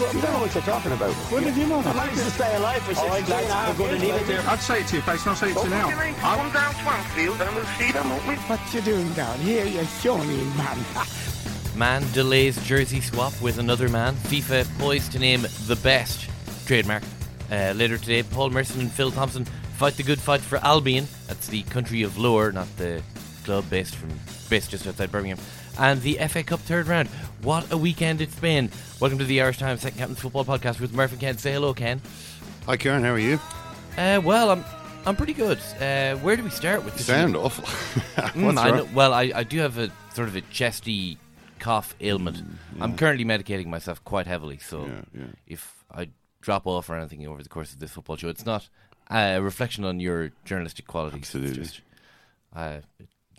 [0.00, 0.06] me.
[0.06, 1.12] You don't know what you're talking about.
[1.12, 1.78] What did you know?
[1.80, 4.40] I'd like to stay alive for six right, lads, we're going to need it there.
[4.46, 5.90] I'd say it to your face, and I'll say it to you now.
[5.90, 8.34] Come down Swansfield and we'll see them, won't we?
[8.34, 10.78] What you doing down here, you shawny man?
[11.76, 14.14] Man delays jersey swap with another man.
[14.14, 16.28] FIFA poised to name the best
[16.66, 17.02] trademark.
[17.50, 21.06] Uh, later today, Paul Merson and Phil Thompson fight the good fight for Albion.
[21.26, 23.02] That's the country of Lower, not the
[23.44, 24.10] club based from
[24.48, 25.38] based just outside Birmingham.
[25.78, 27.08] And the FA Cup third round.
[27.42, 28.70] What a weekend it's been!
[29.00, 31.38] Welcome to the Irish Times Second Captain's Football Podcast with Murphy and Ken.
[31.38, 32.00] Say hello, Ken.
[32.66, 33.02] Hi, Ciaran.
[33.02, 33.40] How are you?
[33.98, 34.64] Uh, well, I'm
[35.04, 35.58] I'm pretty good.
[35.80, 37.06] Uh, where do we start with You this?
[37.06, 37.64] sound awful.
[38.34, 41.18] Mm, I know, well, I, I do have a sort of a chesty
[41.60, 42.42] cough ailment.
[42.80, 45.26] I'm currently medicating myself quite heavily, so Mm, Yeah, yeah.
[45.46, 46.08] if I
[46.40, 48.68] drop off or anything over the course of this football show, it's not
[49.10, 51.20] a reflection on your journalistic qualities.
[51.20, 51.62] It's Absolutely.
[51.62, 51.80] just,
[52.56, 52.78] uh,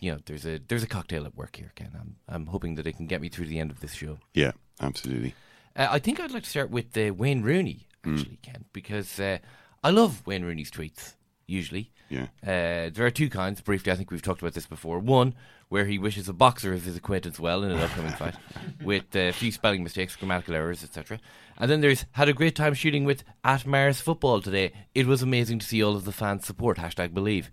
[0.00, 1.90] you know, there's a there's a cocktail at work here, Ken.
[1.98, 4.18] I'm I'm hoping that it can get me through the end of this show.
[4.34, 5.34] Yeah, absolutely.
[5.74, 9.38] Uh, I think I'd like to start with uh, Wayne Rooney, actually, Ken, because uh,
[9.84, 11.14] I love Wayne Rooney's tweets,
[11.46, 11.92] usually.
[12.08, 12.28] Yeah.
[12.42, 14.98] Uh, there are two kinds, briefly, I think we've talked about this before.
[15.00, 15.34] One,
[15.68, 18.36] where he wishes a boxer of his acquaintance well in an upcoming fight,
[18.82, 21.18] with a few spelling mistakes, grammatical errors, etc.
[21.58, 24.72] And then there's, had a great time shooting with at Mars Football today.
[24.94, 27.50] It was amazing to see all of the fans support, hashtag believe.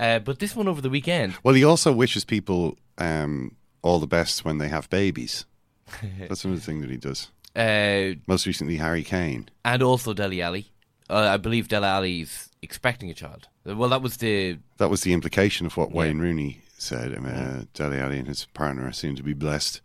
[0.00, 4.06] Uh, but this one over the weekend, Well, he also wishes people um, all the
[4.06, 5.44] best when they have babies.
[6.28, 7.28] That's another thing that he does.
[7.54, 9.48] uh, Most recently, Harry Kane.
[9.64, 10.72] and also Dele Alli.
[11.10, 13.48] Uh, I believe Dele Alli's expecting a child.
[13.64, 15.96] Well, that was the That was the implication of what Yeah.
[15.98, 17.12] Wayne Rooney said.
[17.14, 19.80] I mean, uh, Dele Alli and his partner seem to be blessed.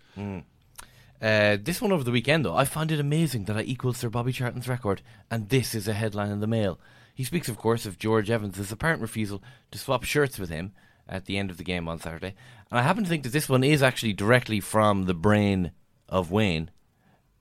[1.22, 4.10] Uh, this one over the weekend, though, I found it amazing that I equalled Sir
[4.10, 5.02] Bobby Charlton's record,
[5.32, 6.78] and this is a headline in the Mail.
[7.16, 10.74] He speaks, of course, of George Evans' apparent refusal to swap shirts with him
[11.08, 12.36] at the end of the game on Saturday.
[12.70, 15.72] And I happen to think that this one is actually directly from the brain
[16.10, 16.72] of Wayne.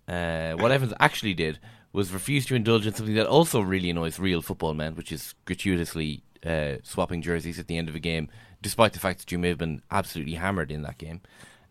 [0.07, 1.59] Uh, what Evans actually did
[1.93, 5.35] was refuse to indulge in something that also really annoys real football men, which is
[5.45, 8.29] gratuitously uh, swapping jerseys at the end of a game,
[8.63, 11.21] despite the fact that you may have been absolutely hammered in that game.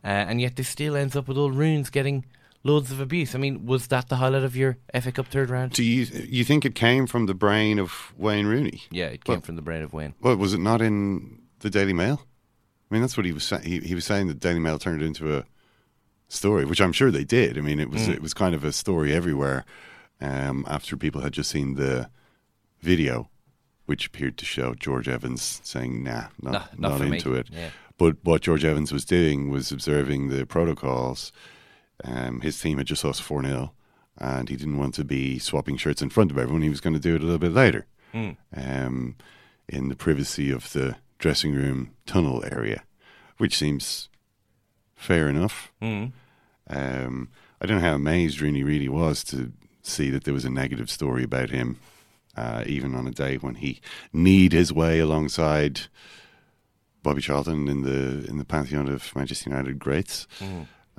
[0.03, 2.25] Uh, and yet this still ends up with old Runes getting
[2.63, 3.35] loads of abuse.
[3.35, 5.71] I mean, was that the highlight of your FA Cup third round?
[5.73, 8.83] Do you you think it came from the brain of Wayne Rooney?
[8.91, 10.13] Yeah, it came Well- from the brain of Wayne.
[10.21, 12.25] Well, was it not in the Daily Mail?
[12.89, 13.63] I mean, that's what he was saying.
[13.63, 15.45] He, he was saying that Daily Mail turned it into a
[16.27, 17.57] story, which I'm sure they did.
[17.57, 19.65] I mean, it was it was kind of a story everywhere.
[20.21, 22.09] Um, after people had just seen the
[22.81, 23.29] video,
[23.87, 27.33] which appeared to show George Evans saying, "Nah, not Nah, not not for me." into
[27.35, 27.69] it." Yeah.
[27.97, 31.31] But what George Evans was doing was observing the protocols.
[32.03, 33.71] Um, his team had just lost 4 0,
[34.17, 36.61] and he didn't want to be swapping shirts in front of everyone.
[36.61, 37.85] He was going to do it a little bit later
[38.55, 39.15] um,
[39.67, 42.83] in the privacy of the dressing room tunnel area,
[43.37, 44.09] which seems
[44.95, 45.71] fair enough.
[46.67, 47.29] Um,
[47.59, 49.51] I don't know how amazed Rooney really was to
[49.81, 51.79] see that there was a negative story about him,
[52.37, 55.81] uh, even on a day when he kneed his way alongside
[57.01, 60.27] Bobby Charlton in the in the pantheon of Manchester United greats.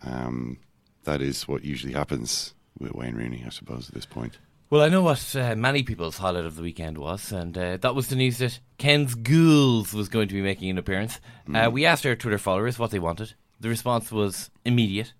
[0.02, 0.58] Um,
[1.04, 4.38] that is what usually happens with Wayne Rooney, I suppose, at this point.
[4.70, 7.94] Well, I know what uh, many people's highlight of the weekend was, and uh, that
[7.94, 11.20] was the news that Ken's Ghouls was going to be making an appearance.
[11.52, 13.34] Uh, we asked our Twitter followers what they wanted.
[13.60, 15.12] The response was immediate.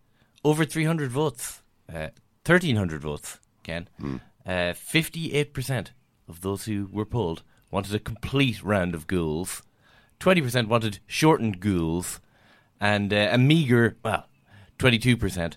[0.45, 1.63] Over 300 votes.
[1.89, 2.09] Uh,
[2.47, 3.89] 1,300 votes, Ken.
[4.47, 5.89] Uh, 58%
[6.29, 9.63] of those who were polled wanted a complete round of Ghouls.
[10.21, 12.21] 20% wanted shortened ghouls,
[12.81, 14.27] and uh, a meager, well,
[14.79, 15.57] 22%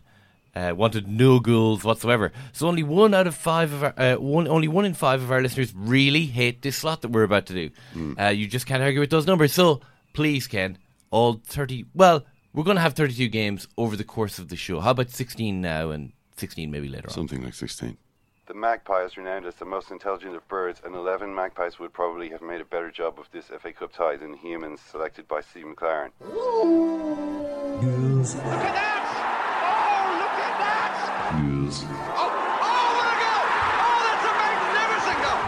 [0.57, 2.31] uh, wanted no ghouls whatsoever.
[2.51, 5.31] So only one out of five of our, uh, one, only one in five of
[5.31, 7.69] our listeners really hate this slot that we're about to do.
[8.19, 9.53] Uh, you just can't argue with those numbers.
[9.53, 9.81] So
[10.13, 10.77] please, Ken,
[11.11, 14.79] all 30, well, we're going to have 32 games over the course of the show.
[14.79, 17.13] How about 16 now and 16 maybe later on?
[17.13, 17.97] Something like 16.
[18.47, 22.29] The magpie is renowned as the most intelligent of birds, and 11 magpies would probably
[22.29, 25.65] have made a better job of this FA Cup tie than humans selected by Steve
[25.65, 26.11] McLaren.
[27.81, 28.96] Look
[31.69, 31.85] that!
[32.15, 32.31] Oh,
[32.61, 33.45] oh, what a goal!
[33.83, 35.39] Oh, that's a magnificent goal!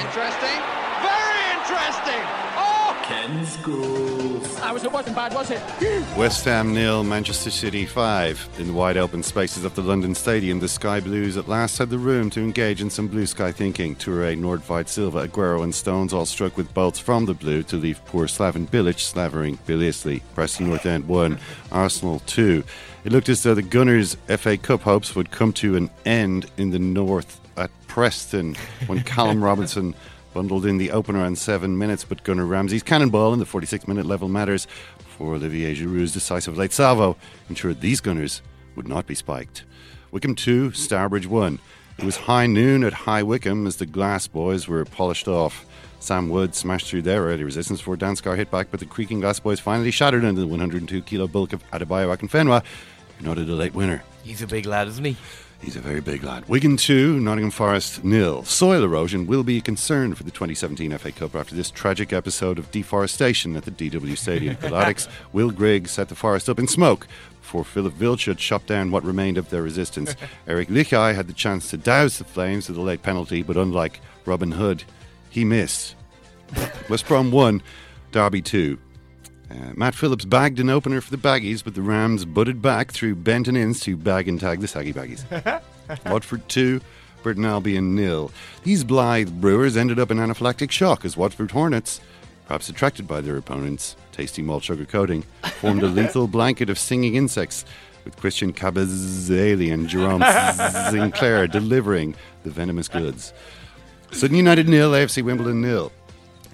[0.00, 0.60] Interesting.
[1.02, 2.22] Very interesting.
[2.56, 2.96] Oh!
[3.04, 4.60] Ken's goals.
[4.60, 5.60] I was, it wasn't bad, was it?
[6.16, 8.48] West Ham nil, Manchester City five.
[8.58, 11.90] In the wide open spaces of the London Stadium, the Sky Blues at last had
[11.90, 13.96] the room to engage in some blue sky thinking.
[13.96, 18.02] Toure, Nordtveit, Silva, Aguero, and Stones all struck with bolts from the blue to leave
[18.06, 20.22] poor Slaven Bilic slavering biliously.
[20.34, 21.38] Preston North End one,
[21.72, 22.62] Arsenal two.
[23.04, 26.70] It looked as though the Gunners' FA Cup hopes would come to an end in
[26.70, 28.54] the north at Preston
[28.86, 29.94] when Callum Robinson
[30.32, 34.06] bundled in the opener on seven minutes, but Gunnar Ramsey's cannonball in the 46 minute
[34.06, 34.68] level matters
[35.18, 37.16] for Olivier Giroud's decisive late salvo
[37.48, 38.40] ensured these Gunners
[38.76, 39.64] would not be spiked.
[40.12, 41.58] Wycombe 2, Stourbridge 1.
[41.98, 45.66] It was high noon at High Wycombe as the Glass boys were polished off.
[46.00, 49.38] Sam Wood smashed through their early resistance before Danskar hit back, but the creaking Glass
[49.38, 52.64] boys finally shattered under the 102 kilo bulk of Adebayo Akinfenwa,
[53.22, 54.02] noted a late winner.
[54.22, 55.16] He's a big lad, isn't he?
[55.62, 56.48] He's a very big lad.
[56.48, 58.42] Wigan 2, Nottingham Forest nil.
[58.42, 62.58] Soil erosion will be a concern for the 2017 FA Cup after this tragic episode
[62.58, 64.56] of deforestation at the DW Stadium.
[64.60, 67.06] Pilotics Will Grigg set the forest up in smoke
[67.40, 70.16] before Philip Vilchut chopped down what remained of their resistance.
[70.48, 74.00] Eric Lichaj had the chance to douse the flames with a late penalty, but unlike
[74.24, 74.82] Robin Hood,
[75.30, 75.94] he missed.
[76.88, 77.62] West Brom 1,
[78.10, 78.78] Derby 2.
[79.52, 83.16] Uh, Matt Phillips bagged an opener for the Baggies, but the Rams butted back through
[83.16, 85.60] Benton Inns to bag and tag the Saggy Baggies.
[86.06, 86.80] Watford 2,
[87.22, 88.30] Burton Albion nil.
[88.62, 92.00] These blithe Brewers ended up in anaphylactic shock as Watford Hornets,
[92.46, 95.22] perhaps attracted by their opponents' tasty malt sugar coating,
[95.60, 97.64] formed a lethal blanket of stinging insects
[98.04, 100.22] with Christian Kabasele and Jerome
[100.90, 103.32] Sinclair delivering the venomous goods.
[104.12, 105.92] Sutton United nil, AFC Wimbledon nil.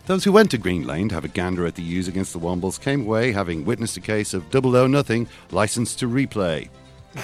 [0.09, 2.39] Those who went to Green Lane to have a gander at the U's against the
[2.39, 6.71] Wombles came away having witnessed a case of double O nothing, licensed to replay.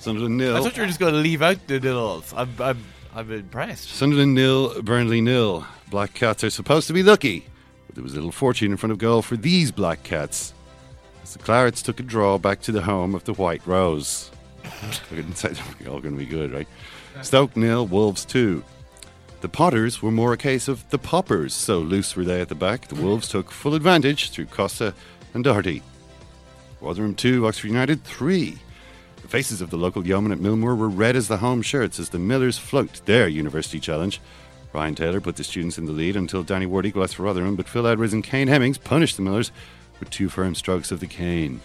[0.00, 0.56] Sunderland nil.
[0.56, 2.34] I thought you were just going to leave out the nils.
[2.36, 2.84] I'm, I'm,
[3.14, 3.90] I'm impressed.
[3.90, 5.64] Sunderland nil, Burnley nil.
[5.92, 7.46] Black Cats are supposed to be lucky,
[7.86, 10.54] but there was a little fortune in front of goal for these Black Cats.
[11.22, 14.32] As the Clarets took a draw back to the home of the White Rose.
[14.64, 16.66] I didn't say they were all going to be good, right?
[17.22, 18.64] Stoke nil, Wolves two.
[19.40, 22.56] The Potters were more a case of the Poppers, so loose were they at the
[22.56, 22.88] back.
[22.88, 24.94] The Wolves took full advantage through Costa
[25.32, 25.80] and Doherty.
[26.80, 28.58] Rotherham 2, Oxford United 3.
[29.22, 32.08] The faces of the local yeomen at Millmoor were red as the home shirts as
[32.08, 34.20] the Millers flunked their university challenge.
[34.72, 37.68] Ryan Taylor put the students in the lead until Danny Ward equalised for Rotherham, but
[37.68, 39.52] Phil Edwards and Kane Hemmings punished the Millers
[40.00, 41.60] with two firm strokes of the cane.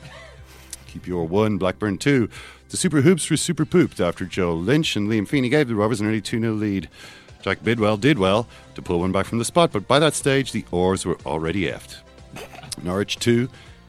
[0.90, 2.30] QPR one, Blackburn two.
[2.70, 6.02] The Super Hoops were super pooped after Joe Lynch and Liam Feeney gave the Rovers
[6.02, 6.88] an early 2 0 lead.
[7.44, 10.51] Jack Bidwell did well to pull one back from the spot, but by that stage
[10.51, 11.98] the oars were already effed.
[12.84, 13.48] Norwich 2,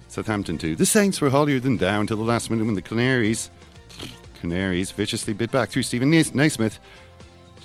[0.09, 0.75] Southampton 2.
[0.77, 3.51] The Saints were holier than down until the last minute when the Canaries,
[4.41, 6.79] Canaries viciously bit back through Stephen Nais- Naismith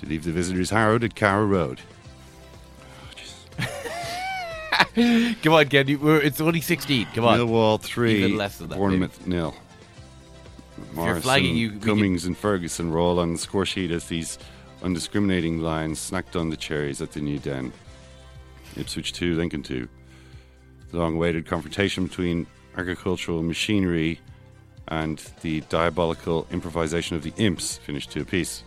[0.00, 1.80] to leave the visitors harrowed at Carrow Road.
[5.42, 5.84] Come on, Ken.
[5.88, 7.08] It's only 16.
[7.14, 7.38] Come on.
[7.38, 9.54] Millwall 3, Even less than that, Bournemouth nil.
[10.94, 14.38] Morrison, flagging, you- we can- Cummings, and Ferguson roll on the score sheet as these
[14.82, 17.72] undiscriminating lions snacked on the cherries at the new den.
[18.76, 19.88] Ipswich 2, Lincoln 2.
[20.90, 22.46] The long awaited confrontation between
[22.76, 24.20] agricultural machinery
[24.88, 28.64] and the diabolical improvisation of the imps finished two a piece.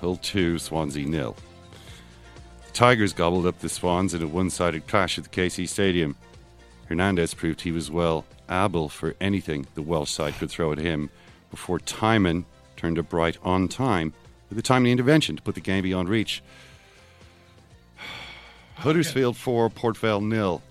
[0.00, 1.36] Hull 2, Swansea nil.
[2.66, 6.16] The Tigers gobbled up the Swans in a one sided clash at the KC Stadium.
[6.86, 11.10] Hernandez proved he was well able for anything the Welsh side could throw at him
[11.50, 12.44] before Timon
[12.76, 14.12] turned a bright on time
[14.52, 16.42] with a timely intervention to put the game beyond reach.
[18.76, 20.62] Huddersfield 4, Port Vale nil.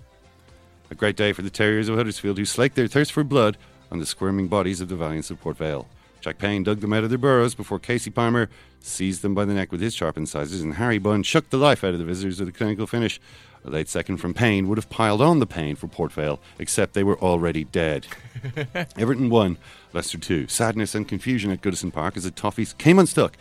[0.90, 3.56] A great day for the Terriers of Huddersfield who slaked their thirst for blood
[3.90, 5.88] on the squirming bodies of the Valiants of Port Vale.
[6.20, 8.48] Jack Payne dug them out of their burrows before Kasey Palmer
[8.78, 11.82] seized them by the neck with his sharp incisors, and Harry Bunn shook the life
[11.82, 13.20] out of the visitors with a clinical finish.
[13.64, 16.94] A late second from Payne would have piled on the pain for Port Vale, except
[16.94, 18.06] they were already dead.
[18.96, 19.56] Everton 1,
[19.92, 20.48] Leicester 2.
[20.48, 23.36] Sadness and confusion at Goodison Park as the Toffees came unstuck,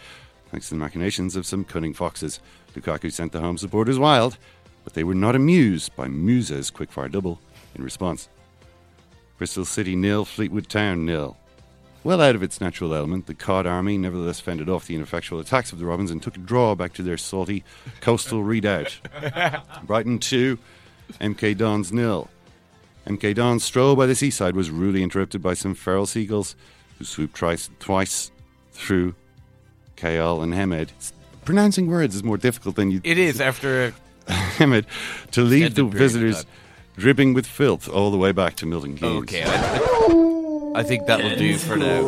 [0.51, 2.39] thanks to the machinations of some cunning foxes.
[2.75, 4.37] Lukaku sent the home supporters wild,
[4.83, 7.39] but they were not amused by Musa's quickfire double
[7.73, 8.29] in response.
[9.37, 11.37] Bristol City nil, Fleetwood Town nil.
[12.03, 15.71] Well out of its natural element, the Cod Army nevertheless fended off the ineffectual attacks
[15.71, 17.63] of the Robins and took a draw back to their salty
[18.01, 18.99] coastal redoubt.
[19.83, 20.57] Brighton 2,
[21.19, 22.29] MK Dons nil.
[23.07, 26.55] MK Don's stroll by the seaside was rudely interrupted by some feral seagulls
[26.97, 28.31] who swooped twice, twice
[28.71, 29.15] through
[30.01, 30.91] Kayal and Hemed.
[31.45, 33.01] Pronouncing words is more difficult than you.
[33.03, 33.93] It is after
[34.27, 34.85] Hemed
[35.31, 36.45] to lead the Extended period of visitors
[36.97, 39.23] dripping with filth all the way back to Milton Keynes.
[39.23, 41.99] Okay, I, I think that will do for now.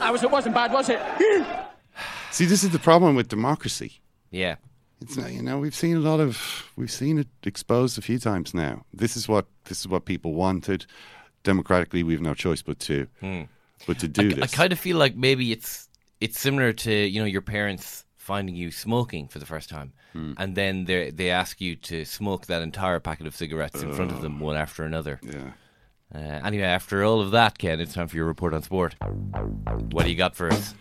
[0.00, 1.00] I was, it wasn't bad, was it?
[2.30, 4.00] See, this is the problem with democracy.
[4.30, 4.56] Yeah.
[5.00, 8.18] It's not, you know we've seen a lot of we've seen it exposed a few
[8.18, 8.84] times now.
[8.92, 10.86] This is what this is what people wanted.
[11.44, 13.06] Democratically, we've no choice but to
[13.86, 14.32] but to do Hmm.
[14.32, 14.52] I, this.
[14.52, 15.87] I kind of feel like maybe it's
[16.20, 20.32] it's similar to you know your parents finding you smoking for the first time, Hmm.
[20.36, 24.10] and then they they ask you to smoke that entire packet of cigarettes in front
[24.10, 25.18] of them one after another.
[25.22, 25.52] yeah.
[26.14, 28.94] Uh, anyway, after all of that, Ken, it's time for your report on sport.
[29.92, 30.74] What do you got for us?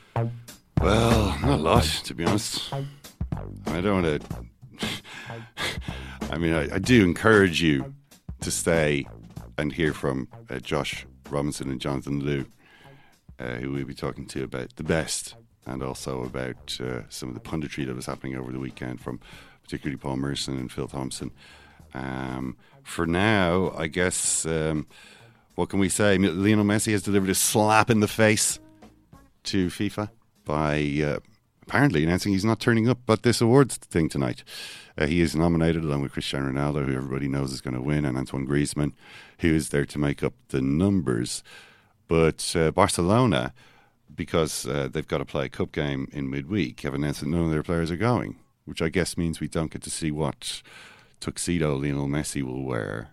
[0.79, 2.71] Well, not a lot, to be honest.
[2.73, 4.97] I don't want to.
[6.31, 7.93] I mean, I, I do encourage you
[8.41, 9.05] to stay
[9.57, 12.45] and hear from uh, Josh Robinson and Jonathan Liew,
[13.39, 17.35] uh, who we'll be talking to about the best and also about uh, some of
[17.35, 19.19] the punditry that was happening over the weekend from
[19.63, 21.31] particularly Paul Merson and Phil Thompson.
[21.93, 24.87] Um, for now, I guess, um,
[25.55, 26.17] what can we say?
[26.17, 28.59] Lionel Messi has delivered a slap in the face
[29.43, 30.09] to FIFA
[30.45, 31.19] by uh,
[31.63, 34.43] apparently announcing he's not turning up at this awards thing tonight.
[34.97, 38.05] Uh, he is nominated along with Cristiano Ronaldo, who everybody knows is going to win,
[38.05, 38.93] and Antoine Griezmann,
[39.39, 41.43] who is there to make up the numbers.
[42.07, 43.53] But uh, Barcelona,
[44.13, 47.43] because uh, they've got to play a cup game in midweek, have announced that none
[47.45, 50.61] of their players are going, which I guess means we don't get to see what
[51.19, 53.09] tuxedo Lionel Messi will wear.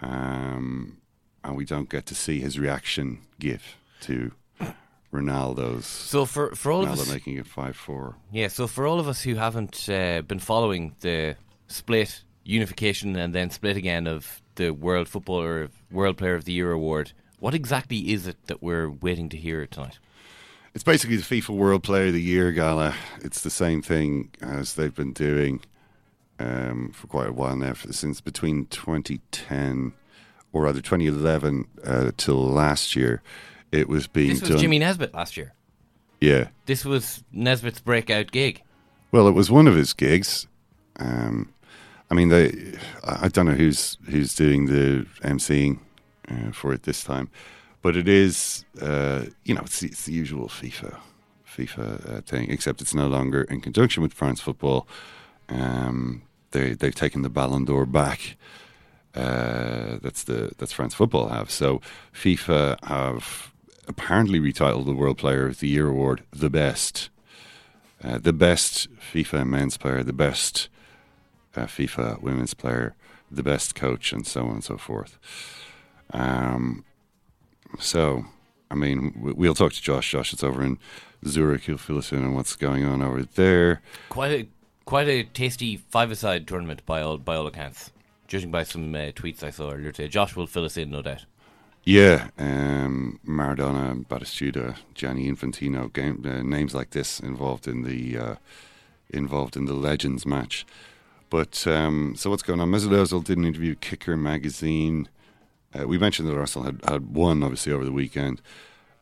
[0.00, 0.98] Um,
[1.44, 4.32] and we don't get to see his reaction give to
[5.12, 8.16] Ronaldo's So for for all of us, making it five four.
[8.32, 8.48] yeah.
[8.48, 11.36] So for all of us who haven't uh, been following the
[11.68, 16.72] split unification and then split again of the World Footballer World Player of the Year
[16.72, 19.98] award, what exactly is it that we're waiting to hear tonight?
[20.74, 22.94] It's basically the FIFA World Player of the Year gala.
[23.20, 25.60] It's the same thing as they've been doing
[26.38, 29.92] um, for quite a while now, since between 2010
[30.52, 33.22] or rather 2011 uh, till last year.
[33.72, 34.58] It was being This was done.
[34.58, 35.52] Jimmy Nesbitt last year.
[36.20, 36.48] yeah.
[36.66, 38.62] This was Nesbitt's breakout gig.
[39.10, 40.46] Well, it was one of his gigs.
[41.00, 41.52] Um,
[42.08, 45.80] I mean, they, I don't know who's who's doing the emceeing
[46.52, 47.28] for it this time,
[47.82, 50.96] but it is, uh, you know, it's, the- it's the usual FIFA
[51.56, 51.86] FIFA
[52.16, 54.86] uh, thing, except it's no longer in conjunction with France Football.
[55.48, 56.22] Um,
[56.52, 58.36] they they've taken the Ballon d'Or back.
[59.14, 61.50] Uh, that's the that's France Football have.
[61.50, 61.80] So
[62.14, 63.52] FIFA have
[63.86, 67.10] apparently retitled the World Player of the Year award the best
[68.02, 70.68] uh, the best FIFA men's player, the best
[71.54, 72.94] uh, FIFA women's player,
[73.30, 75.18] the best coach, and so on and so forth.
[76.12, 76.84] Um,
[77.78, 78.26] so,
[78.70, 80.10] I mean, we- we'll talk to Josh.
[80.10, 80.78] Josh it's over in
[81.26, 81.62] Zurich.
[81.62, 83.80] He'll fill us in on what's going on over there.
[84.08, 84.48] Quite a
[84.84, 87.90] quite a tasty five-a-side tournament by all by all accounts,
[88.28, 90.08] judging by some uh, tweets I saw earlier today.
[90.08, 91.24] Josh will fill us in, no doubt.
[91.84, 98.34] Yeah, um, Maradona, Batistuta, Gianni Infantino, game, uh, names like this involved in the uh,
[99.10, 100.64] involved in the Legends match.
[101.30, 102.70] But um, so what's going on?
[102.70, 105.08] Mesut Ozil did an interview with Kicker magazine.
[105.78, 108.40] Uh, we mentioned that Arsenal had, had won obviously over the weekend.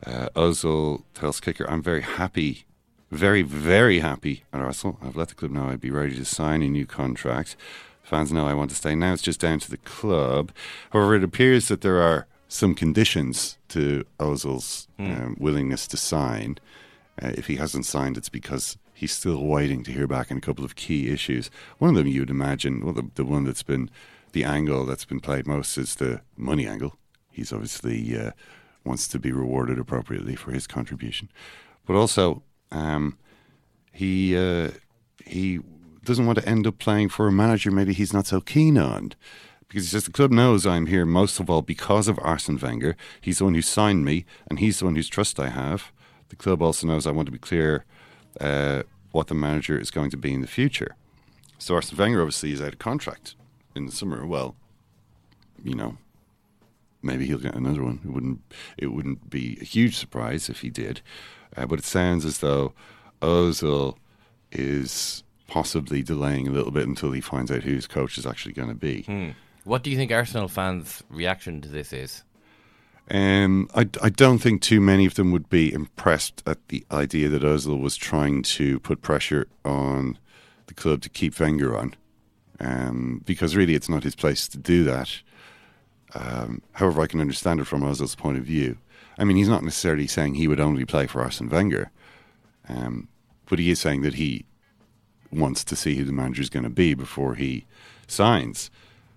[0.05, 2.65] Uh, Ozil tells Kicker, "I'm very happy,
[3.11, 4.97] very very happy at Arsenal.
[5.01, 7.55] I've let the club know I'd be ready to sign a new contract.
[8.03, 8.95] Fans know I want to stay.
[8.95, 10.51] Now it's just down to the club.
[10.89, 16.57] However, it appears that there are some conditions to Ozil's um, willingness to sign.
[17.21, 20.41] Uh, if he hasn't signed, it's because he's still waiting to hear back on a
[20.41, 21.49] couple of key issues.
[21.77, 23.89] One of them, you'd imagine, well, the, the one that's been
[24.31, 26.95] the angle that's been played most is the money angle.
[27.29, 28.31] He's obviously uh,
[28.83, 31.29] wants to be rewarded appropriately for his contribution,
[31.85, 33.17] but also um,
[33.91, 34.71] he uh,
[35.25, 35.59] he
[36.03, 39.13] doesn't want to end up playing for a manager maybe he's not so keen on.
[39.67, 42.97] Because he says the club knows I'm here most of all because of Arsene Wenger.
[43.21, 45.93] He's the one who signed me, and he's the one whose trust I have.
[46.27, 47.85] The club also knows I want to be clear
[48.41, 50.97] uh, what the manager is going to be in the future.
[51.57, 53.35] So Arsene Wenger obviously is out of contract
[53.75, 54.25] in the summer.
[54.25, 54.55] Well,
[55.63, 55.97] you know,
[57.01, 57.99] maybe he'll get another one.
[58.03, 58.41] It wouldn't
[58.77, 61.01] it wouldn't be a huge surprise if he did.
[61.55, 62.73] Uh, but it sounds as though
[63.21, 63.97] Ozil
[64.51, 68.53] is possibly delaying a little bit until he finds out who his coach is actually
[68.53, 69.03] going to be.
[69.03, 69.29] Hmm.
[69.63, 72.23] What do you think Arsenal fans' reaction to this is?
[73.09, 77.27] Um, I, I don't think too many of them would be impressed at the idea
[77.29, 80.17] that Ozil was trying to put pressure on
[80.67, 81.95] the club to keep Wenger on,
[82.61, 85.21] um, because really it's not his place to do that.
[86.13, 88.77] Um, however, I can understand it from Ozil's point of view.
[89.17, 91.91] I mean, he's not necessarily saying he would only play for Arsene Wenger,
[92.69, 93.07] um,
[93.49, 94.45] but he is saying that he
[95.31, 97.65] wants to see who the manager is going to be before he
[98.07, 98.69] signs.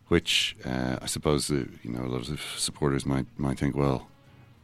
[0.09, 4.09] Which uh, I suppose uh, you know a lot of supporters might might think, well,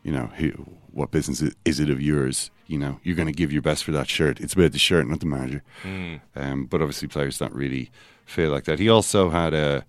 [0.02, 0.50] you know, who,
[0.92, 2.50] what business is it of yours?
[2.66, 4.40] You know, you're going to give your best for that shirt.
[4.40, 5.62] It's about the shirt, not the manager.
[5.83, 6.21] Mm.
[6.37, 7.90] Um, but obviously, players don't really
[8.25, 8.78] feel like that.
[8.78, 9.83] He also had uh,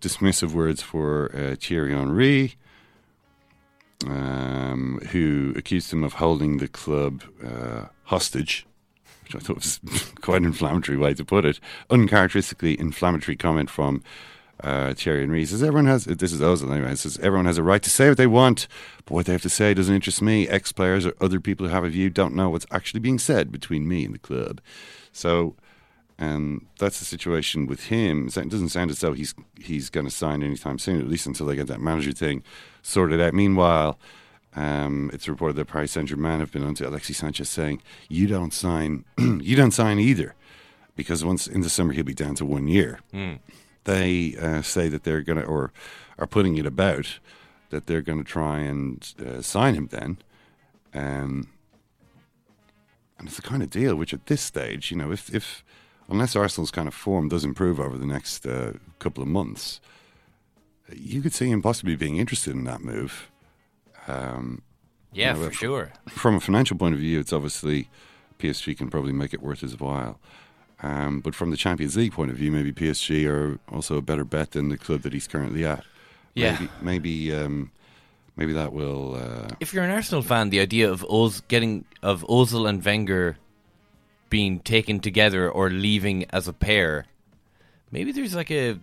[0.00, 2.54] dismissive words for uh, Thierry Henry,
[4.06, 8.66] um, who accused him of holding the club uh, hostage,
[9.24, 9.80] which I thought was
[10.20, 11.60] quite an inflammatory way to put it.
[11.90, 14.02] Uncharacteristically inflammatory comment from
[14.62, 15.40] uh, Thierry Henry.
[15.40, 18.08] He says, everyone has, this is Ozil anyway, says, everyone has a right to say
[18.08, 18.68] what they want,
[19.04, 20.48] but what they have to say doesn't interest me.
[20.48, 23.50] Ex players or other people who have a view don't know what's actually being said
[23.50, 24.60] between me and the club.
[25.12, 25.56] So,
[26.18, 28.28] um, that's the situation with him.
[28.28, 31.46] It doesn't sound as though he's he's going to sign anytime soon, at least until
[31.46, 32.44] they get that manager thing
[32.82, 33.34] sorted out.
[33.34, 33.98] Meanwhile,
[34.54, 38.52] um, it's reported that Paris Saint Germain have been onto Alexis Sanchez saying, "You don't
[38.52, 40.34] sign, you don't sign either,"
[40.94, 43.00] because once in the summer he'll be down to one year.
[43.12, 43.40] Mm.
[43.84, 45.72] They uh, say that they're going to, or
[46.18, 47.18] are putting it about
[47.70, 50.18] that they're going to try and uh, sign him then.
[50.94, 51.48] Um,
[53.18, 55.64] and it's the kind of deal which, at this stage, you know, if if
[56.08, 59.80] unless Arsenal's kind of form does improve over the next uh, couple of months,
[60.94, 63.30] you could see him possibly being interested in that move.
[64.06, 64.62] Um,
[65.12, 65.92] yeah, you know, for sure.
[66.08, 67.88] From a financial point of view, it's obviously
[68.38, 70.18] PSG can probably make it worth his while.
[70.82, 74.24] Um, but from the Champions League point of view, maybe PSG are also a better
[74.24, 75.84] bet than the club that he's currently at.
[76.34, 77.70] Yeah, maybe maybe, um,
[78.36, 79.14] maybe that will.
[79.14, 83.36] Uh, if you're an Arsenal fan, the idea of Oz getting of Ozil and Wenger
[84.28, 87.04] being taken together or leaving as a pair,
[87.90, 88.78] maybe there's like a,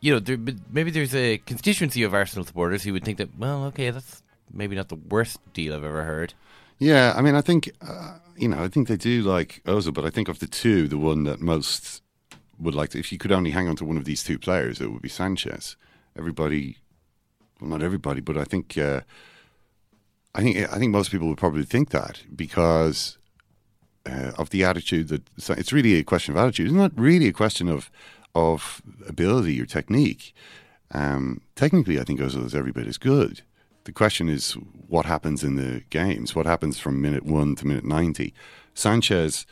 [0.00, 0.38] you know, there,
[0.70, 4.74] maybe there's a constituency of Arsenal supporters who would think that, well, okay, that's maybe
[4.74, 6.32] not the worst deal I've ever heard.
[6.80, 10.06] Yeah, I mean, I think uh, you know, I think they do like Ozil, but
[10.06, 12.02] I think of the two, the one that most
[12.58, 14.80] would like to, if you could only hang on to one of these two players,
[14.80, 15.76] it would be Sanchez.
[16.16, 16.78] Everybody,
[17.60, 19.02] well, not everybody, but I think, uh,
[20.34, 23.18] I think, I think most people would probably think that because
[24.06, 26.66] uh, of the attitude that it's really a question of attitude.
[26.66, 27.90] It's not really a question of
[28.34, 30.32] of ability or technique.
[30.92, 33.42] Um, technically, I think Ozil is every bit as good
[33.90, 34.52] the question is
[34.86, 36.32] what happens in the games?
[36.32, 38.32] What happens from minute one to minute 90?
[38.72, 39.46] Sanchez,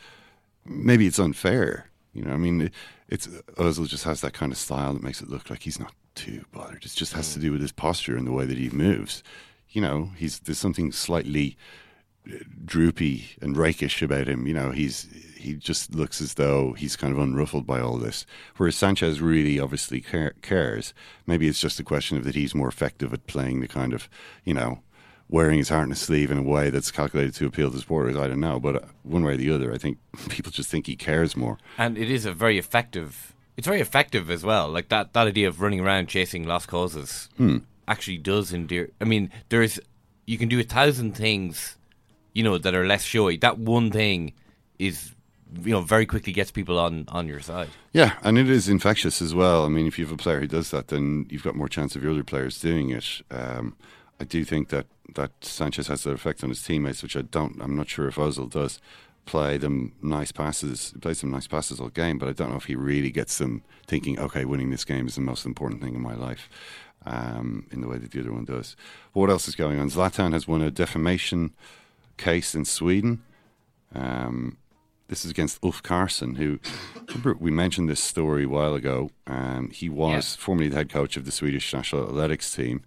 [0.65, 1.89] maybe it's unfair.
[2.13, 2.71] You know, I mean,
[3.09, 5.93] it's Ozil just has that kind of style that makes it look like he's not
[6.15, 6.85] too bothered.
[6.85, 9.23] It just has to do with his posture and the way that he moves.
[9.71, 11.57] You know, he's there's something slightly
[12.65, 14.47] droopy and rakish about him.
[14.47, 18.25] You know, he's he just looks as though he's kind of unruffled by all this.
[18.57, 20.93] Whereas Sanchez really obviously care, cares.
[21.25, 24.09] Maybe it's just a question of that he's more effective at playing the kind of
[24.43, 24.81] you know
[25.29, 28.17] wearing his heart in his sleeve in a way that's calculated to appeal to supporters.
[28.17, 30.87] I don't know, but uh, one way or the other, I think people just think
[30.87, 31.57] he cares more.
[31.77, 33.33] And it is a very effective.
[33.55, 34.69] It's very effective as well.
[34.69, 37.57] Like that that idea of running around chasing lost causes hmm.
[37.87, 38.89] actually does endear.
[38.99, 39.79] I mean, there's
[40.25, 41.77] you can do a thousand things
[42.39, 43.35] you know, that are less showy.
[43.35, 44.31] That one thing
[44.79, 45.13] is
[45.61, 47.67] you know very quickly gets people on on your side.
[47.91, 49.65] Yeah, and it is infectious as well.
[49.65, 51.97] I mean, if you have a player who does that, then you've got more chance
[51.97, 53.21] of your other players doing it.
[53.29, 53.75] Um,
[54.21, 57.61] I do think that that Sanchez has that effect on his teammates, which I don't.
[57.61, 58.79] I'm not sure if Ozil does
[59.25, 62.55] play them nice passes, he plays some nice passes all game, but I don't know
[62.55, 65.93] if he really gets them thinking, okay, winning this game is the most important thing
[65.93, 66.49] in my life.
[67.05, 68.75] Um, in the way that the other one does.
[69.13, 69.89] But what else is going on?
[69.89, 71.53] Zlatan has won a defamation
[72.19, 73.23] case in Sweden.
[73.95, 74.57] Um,
[75.07, 76.59] this is against Ulf Karlsson, who
[77.07, 79.09] remember we mentioned this story a while ago.
[79.25, 80.43] Um, he was yeah.
[80.43, 82.83] formerly the head coach of the Swedish national athletics team,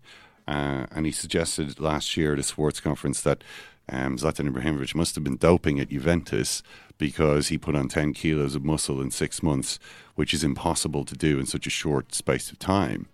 [0.47, 3.43] uh, and he suggested last year at a sports conference that
[3.89, 6.63] um, Zlatan Ibrahimovic must have been doping at Juventus
[6.99, 9.81] because he put on 10 kilos of muscle in six months,
[10.15, 13.09] which is impossible to do in such a short space of time.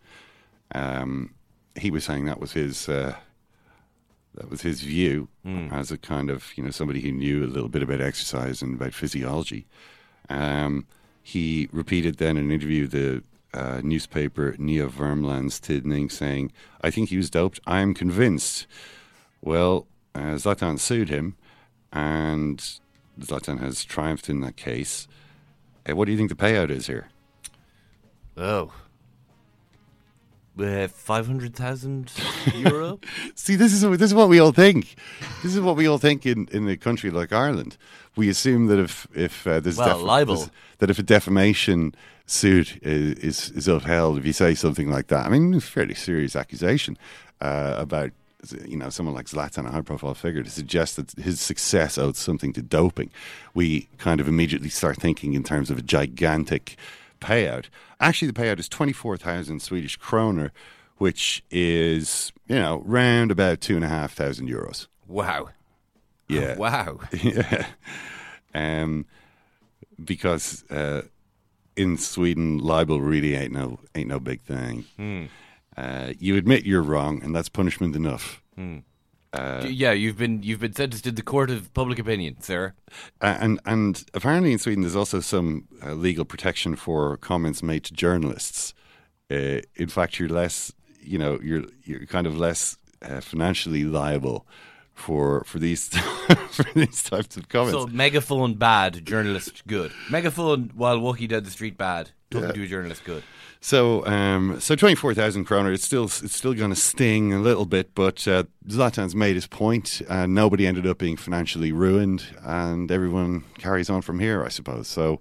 [0.74, 1.34] Um,
[1.74, 2.88] he was saying that was his.
[2.88, 3.16] Uh,
[4.38, 5.70] that was his view mm.
[5.72, 8.74] as a kind of you know somebody who knew a little bit about exercise and
[8.74, 9.66] about physiology.
[10.28, 10.86] Um,
[11.22, 13.22] he repeated then in an interview the
[13.52, 14.88] uh, newspaper Nya
[15.60, 17.60] Tidning saying, "I think he was doped.
[17.66, 18.66] I am convinced."
[19.42, 21.36] Well, uh, Zlatan sued him,
[21.92, 22.58] and
[23.20, 25.08] Zlatan has triumphed in that case.
[25.88, 27.08] Uh, what do you think the payout is here?
[28.36, 28.72] Oh.
[30.60, 32.10] Uh, 500,000
[32.54, 32.98] euro?
[33.34, 34.96] See, this is this is what we all think.
[35.42, 37.76] This is what we all think in, in a country like Ireland.
[38.16, 40.34] We assume that if if uh, there's Well, libel.
[40.36, 41.94] there's- that if a defamation
[42.26, 45.70] suit is, is is upheld, if you say something like that, I mean, it's a
[45.70, 46.96] fairly serious accusation
[47.40, 48.10] uh, about
[48.66, 52.16] you know someone like Zlatan, a high profile figure, to suggest that his success owed
[52.16, 53.10] something to doping,
[53.54, 56.76] we kind of immediately start thinking in terms of a gigantic
[57.20, 57.66] payout.
[58.00, 60.52] Actually, the payout is twenty four thousand Swedish kroner,
[60.96, 64.86] which is you know round about two and a half thousand euros.
[65.06, 65.48] wow.
[66.28, 66.56] Yeah.
[66.58, 67.00] Wow.
[67.22, 67.66] yeah.
[68.54, 69.06] Um,
[70.04, 71.02] because uh,
[71.76, 74.84] in Sweden, libel really ain't no ain't no big thing.
[74.96, 75.24] Hmm.
[75.76, 78.42] Uh, you admit you're wrong, and that's punishment enough.
[79.32, 82.72] Uh, yeah, you've been you've been sentenced to the court of public opinion, sir.
[83.20, 87.92] And and apparently in Sweden, there's also some uh, legal protection for comments made to
[87.92, 88.74] journalists.
[89.30, 94.46] Uh, in fact, you're less, you know, you're you're kind of less uh, financially liable
[94.94, 95.88] for for these
[96.50, 97.78] for these types of comments.
[97.78, 99.92] So megaphone bad, journalist good.
[100.10, 102.54] Megaphone while walking down the street bad, talking Yeah.
[102.54, 103.22] to a journalist good.
[103.60, 105.72] So, um, so twenty four thousand kroner.
[105.72, 109.46] It's still it's still going to sting a little bit, but uh, Zlatan's made his
[109.48, 110.00] point.
[110.08, 114.86] Uh, nobody ended up being financially ruined, and everyone carries on from here, I suppose.
[114.86, 115.20] So,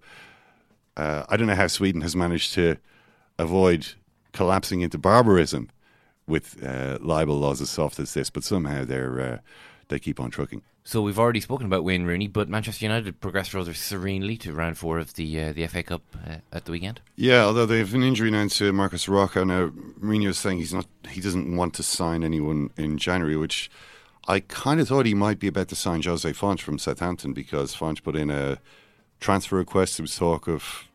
[0.98, 2.78] uh, I don't know how Sweden has managed to
[3.40, 3.88] avoid
[4.34, 5.70] collapsing into barbarism
[6.28, 9.38] with uh, libel laws as soft as this, but somehow they're uh,
[9.88, 10.62] they keep on trucking.
[10.88, 14.78] So we've already spoken about Wayne Rooney, but Manchester United progressed rather serenely to round
[14.78, 17.02] four of the uh, the FA Cup uh, at the weekend.
[17.18, 19.44] Yeah, although they have an injury now to Marcus Rocco.
[19.44, 23.70] Now Mourinho is saying he's not, he doesn't want to sign anyone in January, which
[24.30, 27.76] I kind of thought he might be about to sign Jose Font from Southampton because
[27.76, 28.60] Font put in a
[29.20, 29.98] transfer request.
[29.98, 30.88] There was talk of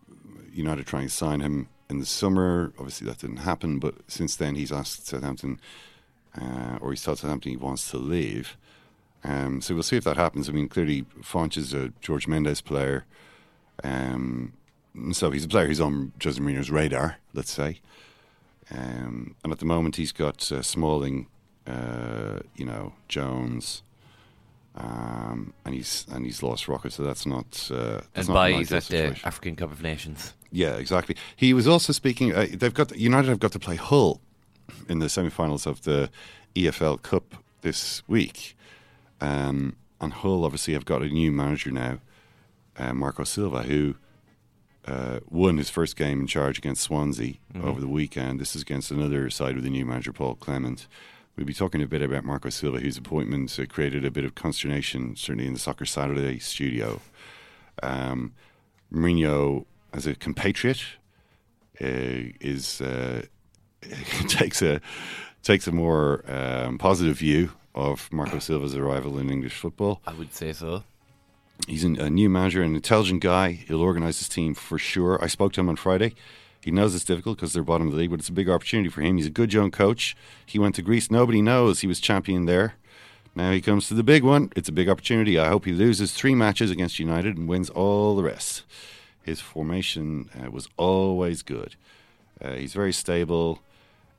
[0.55, 2.73] United trying to sign him in the summer.
[2.79, 3.79] Obviously, that didn't happen.
[3.79, 5.61] But since then, he's asked Southampton,
[6.41, 8.57] uh, or he's told Southampton he wants to leave.
[9.25, 10.49] Um, so we'll see if that happens.
[10.49, 13.05] I mean, clearly, Font is a George Mendes player.
[13.85, 14.53] Um,
[15.13, 17.81] so he's a player who's on Jose Mourinho's radar, let's say.
[18.71, 21.27] Um, and at the moment, he's got uh, Smalling,
[21.67, 23.83] uh, you know, Jones,
[24.75, 26.93] um, and he's and he's lost Rocket.
[26.93, 27.69] So that's not.
[27.73, 29.21] Uh, that's And not ideal at the.
[29.25, 30.35] African Cup of Nations.
[30.51, 31.17] Yeah, exactly.
[31.37, 32.35] He was also speaking.
[32.35, 34.21] Uh, they've got United have got to play Hull
[34.89, 36.11] in the semi-finals of the
[36.55, 38.57] EFL Cup this week,
[39.23, 41.99] um, and Hull obviously have got a new manager now,
[42.77, 43.95] uh, Marco Silva, who
[44.87, 47.63] uh, won his first game in charge against Swansea Mhm.
[47.65, 48.41] over the weekend.
[48.41, 50.89] This is against another side with the new manager, Paul Clement.
[51.37, 54.35] We'll be talking a bit about Marco Silva, whose appointment uh, created a bit of
[54.35, 57.01] consternation, certainly in the Soccer Saturday studio.
[57.83, 58.33] Um,
[58.93, 60.83] Mourinho, as a compatriot,
[61.81, 63.23] uh, is uh,
[64.29, 64.81] takes a
[65.45, 70.01] takes a more um, positive view of Marco Silva's arrival in English football.
[70.07, 70.85] I would say so.
[71.67, 73.53] He's an, a new manager, an intelligent guy.
[73.53, 75.23] He'll organise his team for sure.
[75.23, 76.15] I spoke to him on Friday.
[76.61, 78.89] He knows it's difficult because they're bottom of the league, but it's a big opportunity
[78.89, 79.17] for him.
[79.17, 80.17] He's a good young coach.
[80.47, 81.11] He went to Greece.
[81.11, 82.75] Nobody knows he was champion there.
[83.35, 84.53] Now he comes to the big one.
[84.55, 85.39] It's a big opportunity.
[85.39, 88.63] I hope he loses three matches against United and wins all the rest.
[89.23, 91.77] His formation uh, was always good.
[92.41, 93.61] Uh, he's very stable.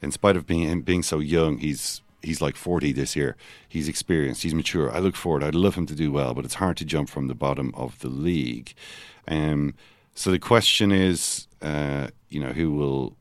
[0.01, 3.35] In spite of being him being so young, he's he's like 40 this year.
[3.67, 4.43] He's experienced.
[4.43, 4.91] He's mature.
[4.91, 5.43] I look forward.
[5.43, 7.99] I'd love him to do well, but it's hard to jump from the bottom of
[7.99, 8.73] the league.
[9.27, 9.75] Um,
[10.15, 13.15] so the question is, uh, you know, who will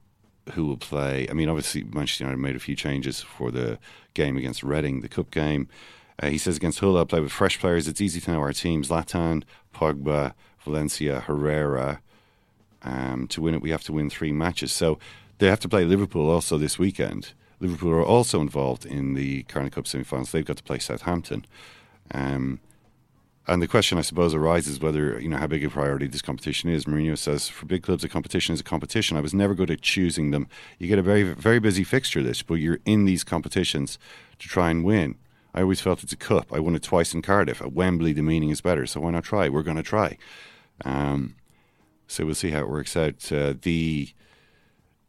[0.54, 1.28] who will play?
[1.30, 3.78] I mean, obviously Manchester United made a few changes for the
[4.14, 5.68] game against Reading, the cup game.
[6.20, 7.86] Uh, he says against Hull, I'll play with fresh players.
[7.86, 10.34] It's easy to know our teams: Latan, Pogba,
[10.64, 12.00] Valencia, Herrera.
[12.84, 14.72] Um, to win it, we have to win three matches.
[14.72, 14.98] So
[15.38, 17.32] they have to play Liverpool also this weekend.
[17.62, 20.32] Liverpool are also involved in the Carling Cup semi-finals.
[20.32, 21.46] They've got to play Southampton.
[22.12, 22.60] Um,
[23.46, 26.70] and the question, I suppose, arises whether you know how big a priority this competition
[26.70, 26.84] is.
[26.84, 29.16] Mourinho says, for big clubs, a competition is a competition.
[29.16, 30.48] I was never good at choosing them.
[30.78, 33.98] You get a very, very busy fixture list, but you're in these competitions
[34.38, 35.16] to try and win.
[35.54, 36.52] I always felt it's a cup.
[36.52, 37.60] I won it twice in Cardiff.
[37.60, 39.48] At Wembley, the meaning is better, so why not try?
[39.48, 40.18] We're going to try.
[40.84, 41.36] Um,
[42.06, 43.30] so we'll see how it works out.
[43.30, 44.10] Uh, the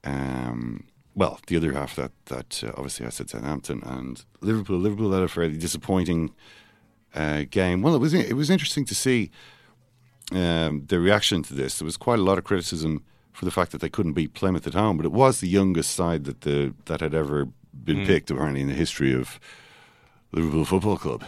[0.04, 4.80] um, well, the other half that that uh, obviously I said Southampton and Liverpool.
[4.80, 6.34] Liverpool had a fairly disappointing
[7.16, 7.82] uh, game.
[7.82, 9.32] Well, it was it was interesting to see
[10.32, 11.80] um, the reaction to this.
[11.80, 14.68] There was quite a lot of criticism for the fact that they couldn't beat Plymouth
[14.68, 17.48] at home, but it was the youngest side that the that had ever
[17.84, 18.06] been Mm.
[18.06, 19.40] picked apparently in the history of
[20.32, 21.24] Liverpool Football Club.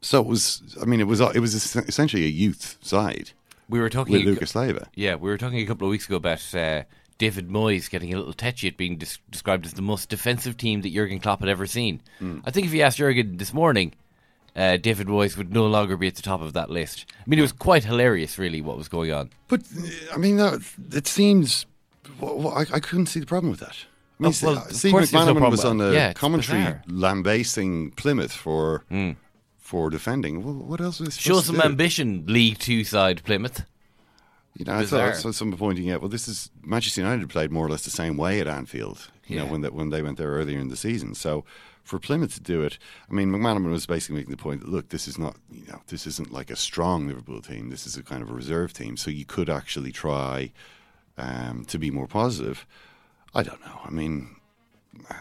[0.00, 0.76] So it was.
[0.80, 3.32] I mean, it was it was essentially a youth side.
[3.68, 4.86] We were talking with Lucas Leiva.
[4.94, 6.84] Yeah, we were talking a couple of weeks ago about uh,
[7.18, 10.82] David Moyes getting a little tetchy at being des- described as the most defensive team
[10.82, 12.00] that Jurgen Klopp had ever seen.
[12.18, 12.40] Hmm.
[12.44, 13.94] I think if you asked Jurgen this morning,
[14.54, 17.06] uh, David Moyes would no longer be at the top of that list.
[17.18, 19.30] I mean, it was quite hilarious, really, what was going on.
[19.48, 20.38] But uh, I mean,
[20.92, 21.66] it seems.
[22.20, 23.76] Well, I, I couldn't see the problem with that.
[24.18, 26.12] I mean, Oh, well, uh, of Steve course there's no McManaman was on the Yeah,
[26.14, 26.82] commentary bizarre.
[26.88, 28.84] lambasting Plymouth for
[29.58, 30.42] for defending.
[30.42, 33.64] Well, what else was Show some ambition, League Two side Plymouth.
[34.56, 35.12] You know, I Bizarre.
[35.12, 37.90] thought so someone pointing out, well, this is Manchester United played more or less the
[37.90, 39.10] same way at Anfield.
[39.26, 41.14] You know, when they, when they went there earlier in the season.
[41.14, 41.44] So
[41.82, 42.78] for Plymouth to do it,
[43.10, 45.80] I mean, McManaman was basically making the point that look, this is not, you know,
[45.88, 47.68] this isn't like a strong Liverpool team.
[47.68, 48.96] This is a kind of a reserve team.
[48.96, 50.52] So you could actually try
[51.18, 52.66] um, to be more positive.
[53.34, 53.80] I don't know.
[53.84, 54.36] I mean,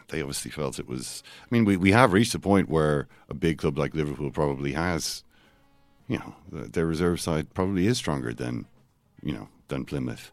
[0.10, 1.24] they obviously felt it was.
[1.42, 4.74] I mean, we, we have reached a point where a big club like Liverpool probably
[4.74, 5.24] has,
[6.08, 8.68] you know, their reserve side probably is stronger than,
[9.26, 10.32] you know, than Plymouth.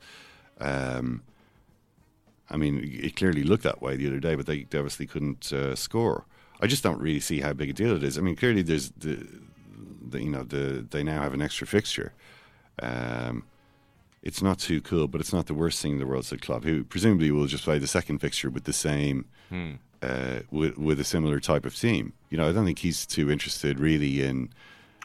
[0.61, 1.23] Um,
[2.51, 5.53] I mean, it clearly looked that way the other day, but they they obviously couldn't
[5.53, 6.25] uh, score.
[6.61, 8.17] I just don't really see how big a deal it is.
[8.19, 9.27] I mean, clearly there's the,
[10.09, 12.13] the you know, the they now have an extra fixture.
[12.81, 13.45] Um,
[14.23, 16.25] it's not too cool, but it's not the worst thing in the world.
[16.27, 19.73] Said Klopp, who presumably will just play the second fixture with the same, Hmm.
[20.03, 22.13] uh, with with a similar type of team.
[22.31, 24.51] You know, I don't think he's too interested really in.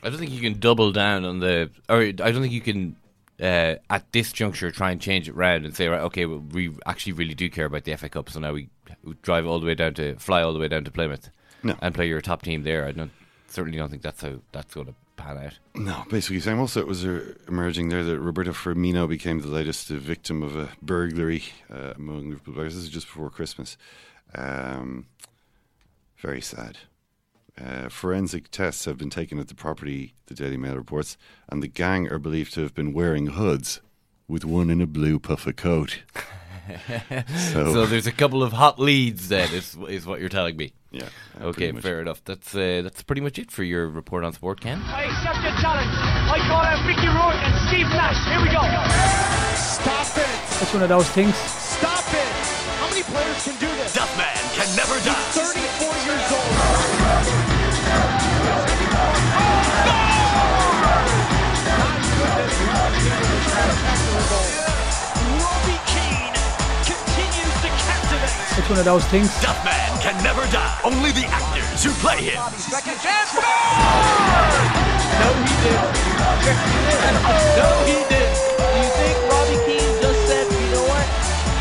[0.03, 2.95] I don't think you can double down on the, or I don't think you can
[3.41, 6.71] uh, at this juncture try and change it round and say, right, okay, well, we
[6.85, 8.69] actually really do care about the FA Cup, so now we,
[9.03, 11.29] we drive all the way down to fly all the way down to Plymouth
[11.63, 11.75] No.
[11.81, 12.85] and play your top team there.
[12.85, 13.11] I don't
[13.47, 15.57] certainly don't think that's how that's going to pan out.
[15.75, 16.59] No, basically same.
[16.59, 20.69] Also, it was uh, emerging there that Roberto Firmino became the latest victim of a
[20.81, 22.75] burglary uh, among Liverpool players.
[22.75, 23.77] This is just before Christmas.
[24.35, 25.05] Um,
[26.17, 26.77] very sad.
[27.63, 31.17] Uh, forensic tests have been taken at the property, the Daily Mail reports,
[31.49, 33.81] and the gang are believed to have been wearing hoods,
[34.27, 35.99] with one in a blue puffer coat.
[37.53, 40.73] So, So- there's a couple of hot leads then, is, is what you're telling me.
[40.91, 41.07] Yeah.
[41.39, 42.21] uh, Okay, fair enough.
[42.25, 44.81] That's uh, that's pretty much it for your report on sport, Ken.
[44.83, 45.87] I accept your challenge.
[45.95, 48.19] I call out Mickey Rourke and Steve Nash.
[48.27, 48.59] Here we go.
[49.55, 50.61] Stop it.
[50.61, 51.33] It's one of those things.
[51.37, 52.27] Stop it.
[52.83, 53.95] How many players can do this?
[53.95, 55.15] Duffman can never die.
[55.31, 57.06] He's 34 years old.
[68.57, 69.29] It's one of those things.
[69.37, 70.79] Duffman can never die.
[70.83, 72.41] Only the actors who play him.
[72.57, 73.29] Second chance.
[73.29, 73.43] Score!
[75.21, 75.93] No, he didn't.
[77.55, 78.35] No, he didn't.
[78.57, 81.05] Do you think Robbie Keane just said, you know what?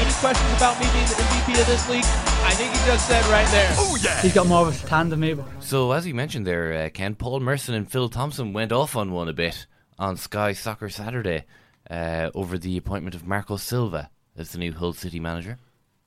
[0.00, 2.04] Any questions about me being the MVP of this league?
[2.48, 3.70] I think he just said right there.
[3.76, 4.20] Oh yeah.
[4.22, 7.14] He's got more of a tan than me, So, as you mentioned there, uh, Ken,
[7.14, 9.66] Paul Merson and Phil Thompson went off on one a bit
[9.98, 11.44] on Sky Soccer Saturday
[11.90, 15.58] uh, over the appointment of Marco Silva as the new Hull City manager.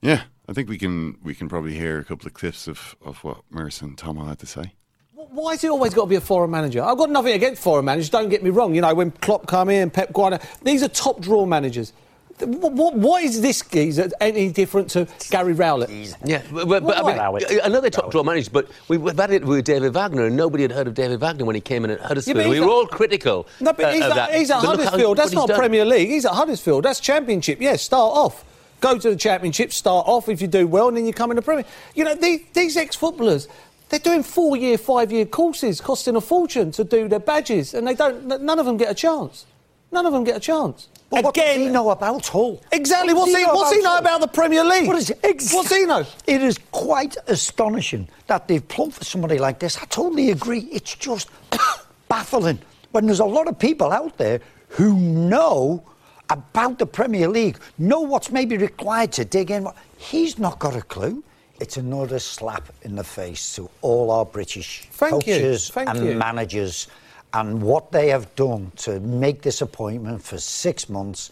[0.02, 3.24] Yeah, I think we can we can probably hear a couple of clips of, of
[3.24, 4.74] what Merson and Thommo had to say.
[5.13, 6.82] Why has it always got to be a foreign manager?
[6.82, 8.10] I've got nothing against foreign managers.
[8.10, 8.74] Don't get me wrong.
[8.74, 11.94] You know, when Klopp come in, Pep Guardiola, these are top draw managers.
[12.41, 15.89] What, what, what is this geezer any different to Gary Rowett?
[16.23, 17.38] Yeah, but, but, but I mean, Allow.
[17.63, 20.36] I know they top draw managers, but we, we've had it with David Wagner, and
[20.36, 22.38] nobody had heard of David Wagner when he came in at Huddersfield.
[22.38, 23.47] Yeah, but we were a- all critical.
[23.60, 24.34] No, but uh, he's, of at, that.
[24.34, 25.17] he's at But look how- Huddersfield.
[25.17, 25.49] That's not.
[25.49, 26.10] Premier League.
[26.10, 26.86] He's at Huddersfield.
[26.86, 27.60] That's Championship.
[27.62, 28.45] Yeah, start off.
[28.82, 31.36] Go to the Championship, start off if you do well, and then you come in
[31.36, 31.65] the Premier.
[31.95, 33.49] You know, these, these ex-footballers,
[33.89, 38.25] they're doing four-year, five-year courses, costing a fortune to do their badges, and they don't.
[38.41, 39.45] None of them get a chance.
[39.91, 40.88] None of them get a chance.
[41.10, 42.62] But what does he know about Hull?
[42.72, 43.13] Exactly.
[43.13, 44.88] What What's does he, what's he know about the Premier League?
[44.88, 45.19] What is it?
[45.24, 46.06] Ex- What's he know?
[46.28, 49.78] It is quite astonishing that they've plumped for somebody like this.
[49.78, 50.69] I totally agree.
[50.72, 51.30] It's just
[52.10, 52.60] baffling
[52.91, 55.84] when there's a lot of people out there who know
[56.30, 59.67] about the Premier League, know what's maybe required to dig in.
[59.98, 61.24] He's not got a clue.
[61.60, 66.88] It's another slap in the face to all our British Thank coaches and managers
[67.34, 71.32] and what they have done to make this appointment for six months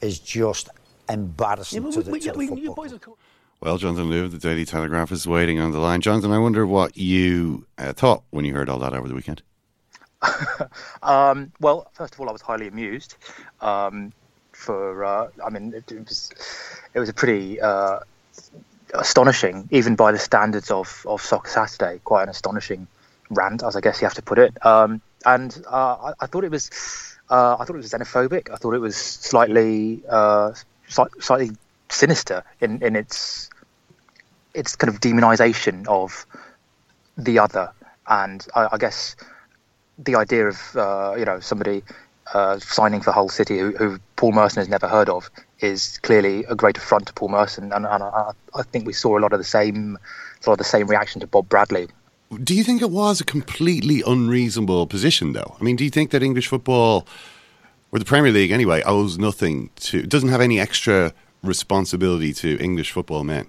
[0.00, 0.68] is just
[1.08, 2.98] embarrassing to the, to the football.
[2.98, 3.16] club.
[3.60, 6.00] Well, Jonathan Liew, the Daily Telegraph, is waiting on the line.
[6.00, 9.42] Jonathan, I wonder what you uh, thought when you heard all that over the weekend.
[11.02, 13.14] Um, well, first of all, I was highly amused.
[13.60, 14.12] Um,
[14.52, 16.32] for uh, I mean, it, it was
[16.94, 18.00] it was a pretty uh,
[18.94, 22.88] astonishing, even by the standards of of Soccer Saturday, quite an astonishing
[23.30, 24.66] rant, as I guess you have to put it.
[24.66, 26.70] Um, and uh, I, I thought it was
[27.28, 28.50] uh, I thought it was xenophobic.
[28.50, 30.52] I thought it was slightly uh,
[30.88, 31.50] sli- slightly
[31.90, 33.50] sinister in in its
[34.54, 36.24] its kind of demonization of
[37.18, 37.72] the other,
[38.08, 39.16] and I, I guess
[39.98, 41.82] the idea of uh, you know somebody
[42.32, 46.44] uh, signing for Hull City, who, who, Paul Merson has never heard of, is clearly
[46.44, 49.32] a great affront to Paul Merson, and, and I, I, think we saw a lot
[49.32, 49.98] of the same,
[50.40, 51.88] sort of the same reaction to Bob Bradley.
[52.42, 55.56] Do you think it was a completely unreasonable position, though?
[55.60, 57.06] I mean, do you think that English football,
[57.92, 61.12] or the Premier League anyway, owes nothing to, doesn't have any extra
[61.42, 63.46] responsibility to English football men?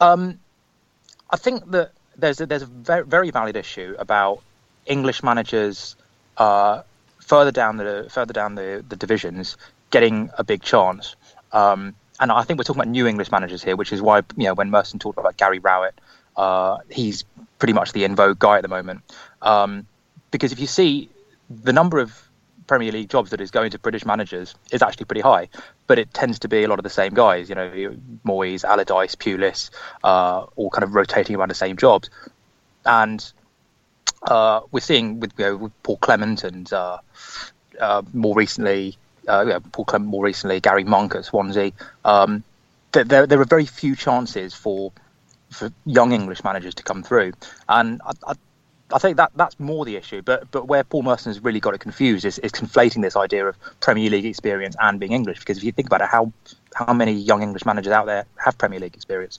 [0.00, 0.38] Um,
[1.30, 4.42] I think that there's a, there's a very, very valid issue about
[4.86, 5.96] English managers
[6.36, 6.82] uh,
[7.20, 9.56] further down the further down the, the divisions
[9.90, 11.16] getting a big chance.
[11.52, 14.44] Um, and I think we're talking about new English managers here, which is why you
[14.44, 15.98] know when Merson talked about Gary Rowett,
[16.36, 17.24] uh, he's
[17.58, 19.02] pretty much the in vogue guy at the moment.
[19.42, 19.86] Um,
[20.30, 21.08] because if you see
[21.48, 22.28] the number of
[22.66, 25.48] Premier League jobs that is going to British managers is actually pretty high,
[25.86, 27.48] but it tends to be a lot of the same guys.
[27.48, 27.70] You know,
[28.24, 29.70] Moyes, Allardyce, Pulis,
[30.02, 32.10] uh, all kind of rotating around the same jobs,
[32.84, 33.32] and
[34.22, 36.98] uh, we're seeing with, you know, with Paul Clement and uh,
[37.80, 38.96] uh more recently,
[39.28, 41.72] uh, yeah, Paul Clement more recently, Gary Monk at Swansea.
[42.04, 42.44] Um,
[42.92, 44.92] there, there are very few chances for
[45.54, 47.32] for young English managers to come through,
[47.68, 48.34] and I, I
[48.92, 50.22] I think that that's more the issue.
[50.22, 53.46] But but where Paul Merson has really got it confused is, is conflating this idea
[53.46, 55.38] of Premier League experience and being English.
[55.40, 56.32] Because if you think about it, how
[56.74, 59.38] how many young English managers out there have Premier League experience?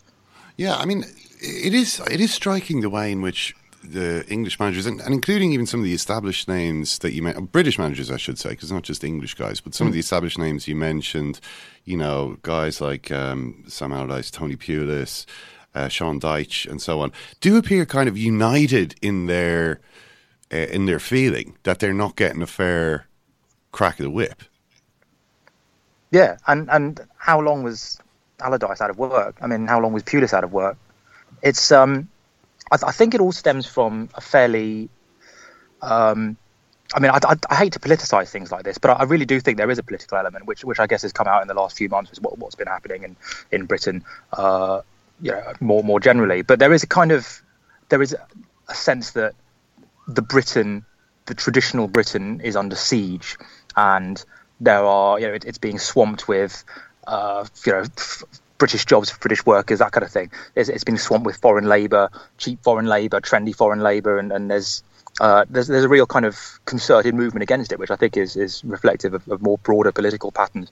[0.57, 1.05] Yeah, I mean,
[1.39, 5.53] it is it is striking the way in which the English managers, and, and including
[5.53, 8.71] even some of the established names that you mentioned, British managers, I should say, because
[8.71, 9.89] not just English guys, but some mm.
[9.89, 11.39] of the established names you mentioned,
[11.83, 15.25] you know, guys like um, Sam Allardyce, Tony Pulis,
[15.75, 17.11] uh, Sean Dyche, and so on,
[17.41, 19.81] do appear kind of united in their
[20.51, 23.07] uh, in their feeling that they're not getting a fair
[23.71, 24.43] crack of the whip.
[26.11, 27.99] Yeah, and and how long was
[28.39, 29.37] Allardyce out of work?
[29.41, 30.77] I mean, how long was Pulis out of work?
[31.41, 32.07] It's um,
[32.71, 34.89] I, th- I think it all stems from a fairly
[35.81, 36.37] um,
[36.93, 39.39] I mean, I, I, I, hate to politicize things like this, but I really do
[39.39, 41.53] think there is a political element, which, which I guess has come out in the
[41.53, 43.15] last few months, with what, has been happening in
[43.51, 44.03] in Britain.
[44.31, 44.81] Uh,
[45.21, 46.41] you know, more more generally.
[46.41, 47.41] But there is a kind of
[47.89, 48.15] there is
[48.67, 49.33] a sense that
[50.07, 50.85] the Britain,
[51.25, 53.37] the traditional Britain, is under siege,
[53.75, 54.23] and
[54.59, 56.63] there are you know it, it's being swamped with
[57.07, 57.79] uh, you know.
[57.81, 58.23] F-
[58.57, 60.31] British jobs for British workers, that kind of thing.
[60.55, 64.49] It's, it's been swamped with foreign labour, cheap foreign labour, trendy foreign labour, and, and
[64.49, 64.81] there's
[65.19, 68.35] uh, there's there's a real kind of concerted movement against it, which I think is
[68.35, 70.71] is reflective of, of more broader political patterns.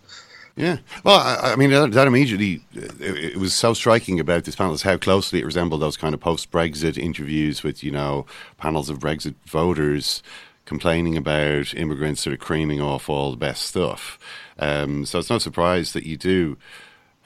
[0.55, 0.77] Yeah.
[1.03, 4.73] Well, I, I mean, that, that immediately, it, it, was so striking about this panel
[4.73, 8.89] is how closely it resembled those kind of post Brexit interviews with, you know, panels
[8.89, 10.21] of Brexit voters
[10.65, 14.19] complaining about immigrants sort of creaming off all the best stuff.
[14.59, 16.57] Um, so it's no surprise that you do.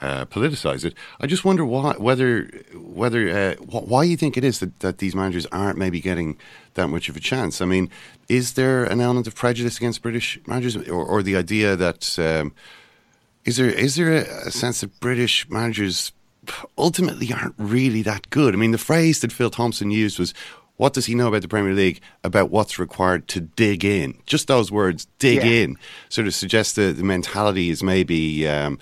[0.00, 0.94] Uh, politicize it.
[1.20, 5.16] I just wonder why, whether, whether, uh, why you think it is that, that these
[5.16, 6.38] managers aren't maybe getting
[6.74, 7.60] that much of a chance.
[7.60, 7.90] I mean,
[8.28, 12.54] is there an element of prejudice against British managers, or, or the idea that um,
[13.48, 16.12] is there is there a, sense that British managers
[16.76, 18.54] ultimately aren't really that good?
[18.54, 20.34] I mean, the phrase that Phil Thompson used was,
[20.76, 22.00] "What does he know about the Premier League?
[22.22, 25.62] About what's required to dig in?" Just those words, "dig yeah.
[25.62, 25.78] in,"
[26.10, 28.78] sort of suggests that the mentality is maybe um,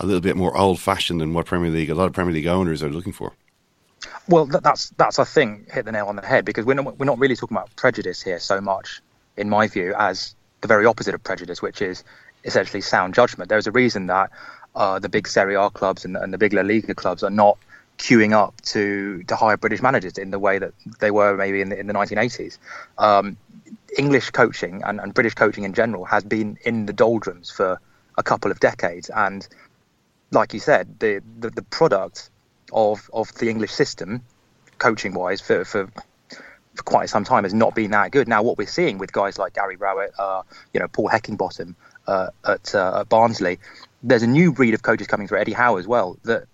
[0.00, 2.82] a little bit more old-fashioned than what Premier League, a lot of Premier League owners
[2.82, 3.34] are looking for.
[4.28, 7.06] Well, that's that's I think hit the nail on the head because we're not we're
[7.06, 9.00] not really talking about prejudice here so much,
[9.36, 12.02] in my view, as the very opposite of prejudice, which is
[12.44, 13.48] essentially sound judgment.
[13.48, 14.30] There's a reason that
[14.74, 17.58] uh, the big Serie A clubs and, and, the big La Liga clubs are not
[17.98, 21.70] queuing up to to hire British managers in the way that they were maybe in
[21.70, 22.58] the, in the 1980s.
[22.96, 23.36] Um,
[23.96, 27.80] English coaching and, and, British coaching in general has been in the doldrums for
[28.16, 29.46] a couple of decades, and
[30.30, 32.30] like you said, the the, the product
[32.72, 34.22] of of the English system,
[34.78, 35.90] coaching wise, for, for
[36.78, 38.28] for quite some time has not been that good.
[38.28, 41.74] Now, what we're seeing with guys like Gary Rowett, uh, you know, Paul Heckingbottom,
[42.08, 43.58] uh, at, uh, at Barnsley,
[44.02, 46.44] there's a new breed of coaches coming through, Eddie Howe as well, that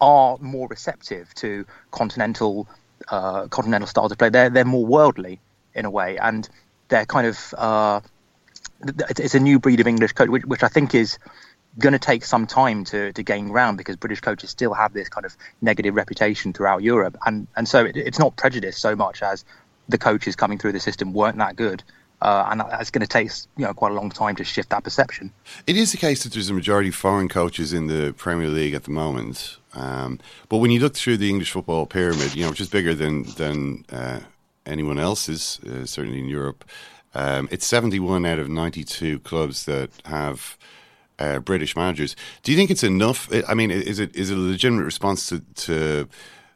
[0.00, 2.68] are more receptive to continental
[3.08, 4.28] uh, continental styles of play.
[4.28, 5.40] They're they're more worldly
[5.74, 6.48] in a way, and
[6.88, 8.00] they're kind of uh,
[9.18, 11.18] it's a new breed of English coach, which, which I think is
[11.78, 15.08] going to take some time to, to gain ground because British coaches still have this
[15.08, 19.22] kind of negative reputation throughout Europe, and and so it, it's not prejudice so much
[19.22, 19.44] as
[19.88, 21.82] the coaches coming through the system weren't that good.
[22.22, 24.84] Uh, and that's going to take you know quite a long time to shift that
[24.84, 25.32] perception.
[25.66, 28.74] It is the case that there's a majority of foreign coaches in the Premier League
[28.74, 30.18] at the moment, um,
[30.48, 33.22] but when you look through the English football pyramid, you know which is bigger than
[33.36, 34.20] than uh,
[34.66, 36.64] anyone else's, uh, certainly in Europe,
[37.14, 40.56] um, it's 71 out of 92 clubs that have.
[41.18, 42.16] Uh, British managers.
[42.42, 43.28] Do you think it's enough?
[43.46, 46.08] I mean, is it is it a legitimate response to, to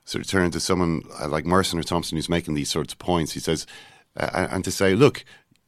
[0.06, 2.98] sort of turn to someone uh, like Merson or Thompson who's making these sorts of
[2.98, 3.32] points?
[3.32, 3.66] He says,
[4.16, 5.24] uh, and to say, look,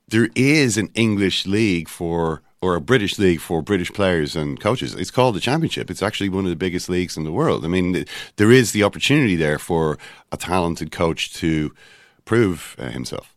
[0.09, 4.94] there is an English league for or a British league for British players and coaches.
[4.94, 5.90] It's called the Championship.
[5.90, 7.64] It's actually one of the biggest leagues in the world.
[7.64, 9.98] I mean, there is the opportunity there for
[10.32, 11.72] a talented coach to
[12.24, 13.34] prove uh, himself.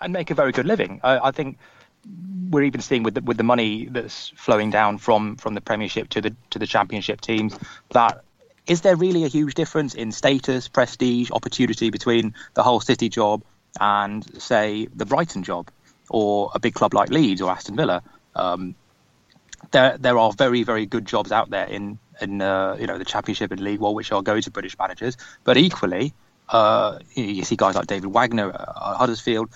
[0.00, 1.00] and make a very good living.
[1.04, 1.58] I, I think
[2.50, 6.08] we're even seeing with the, with the money that's flowing down from from the Premiership
[6.10, 7.56] to the to the Championship teams
[7.90, 8.22] that
[8.66, 13.42] is there really a huge difference in status, prestige, opportunity between the Hull City job
[13.80, 15.70] and say the Brighton job
[16.08, 18.02] or a big club like Leeds or Aston Villa?
[18.34, 18.74] Um,
[19.70, 23.04] there there are very very good jobs out there in in uh, you know the
[23.04, 26.12] Championship and League One which are go to British managers, but equally
[26.48, 29.50] uh, you, see guys like David Wagner at Huddersfield.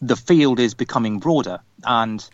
[0.00, 2.26] The field is becoming broader, and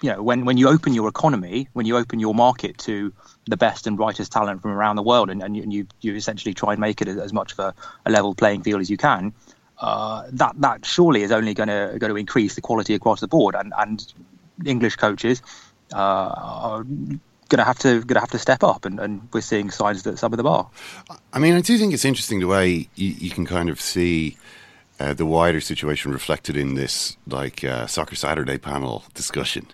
[0.00, 3.12] you know when when you open your economy, when you open your market to
[3.46, 6.72] the best and brightest talent from around the world, and, and, you, you essentially try
[6.72, 9.32] and make it as, as much of a, a level playing field as you can.
[9.78, 13.28] Uh, that that surely is only going to going to increase the quality across the
[13.28, 14.12] board, and and
[14.64, 15.42] English coaches
[15.92, 16.82] uh, are
[17.48, 20.02] going to have to going to have to step up, and, and we're seeing signs
[20.04, 20.68] that some of them are.
[21.32, 24.36] I mean, I do think it's interesting the way you, you can kind of see
[24.98, 29.68] uh, the wider situation reflected in this, like uh, Soccer Saturday panel discussion.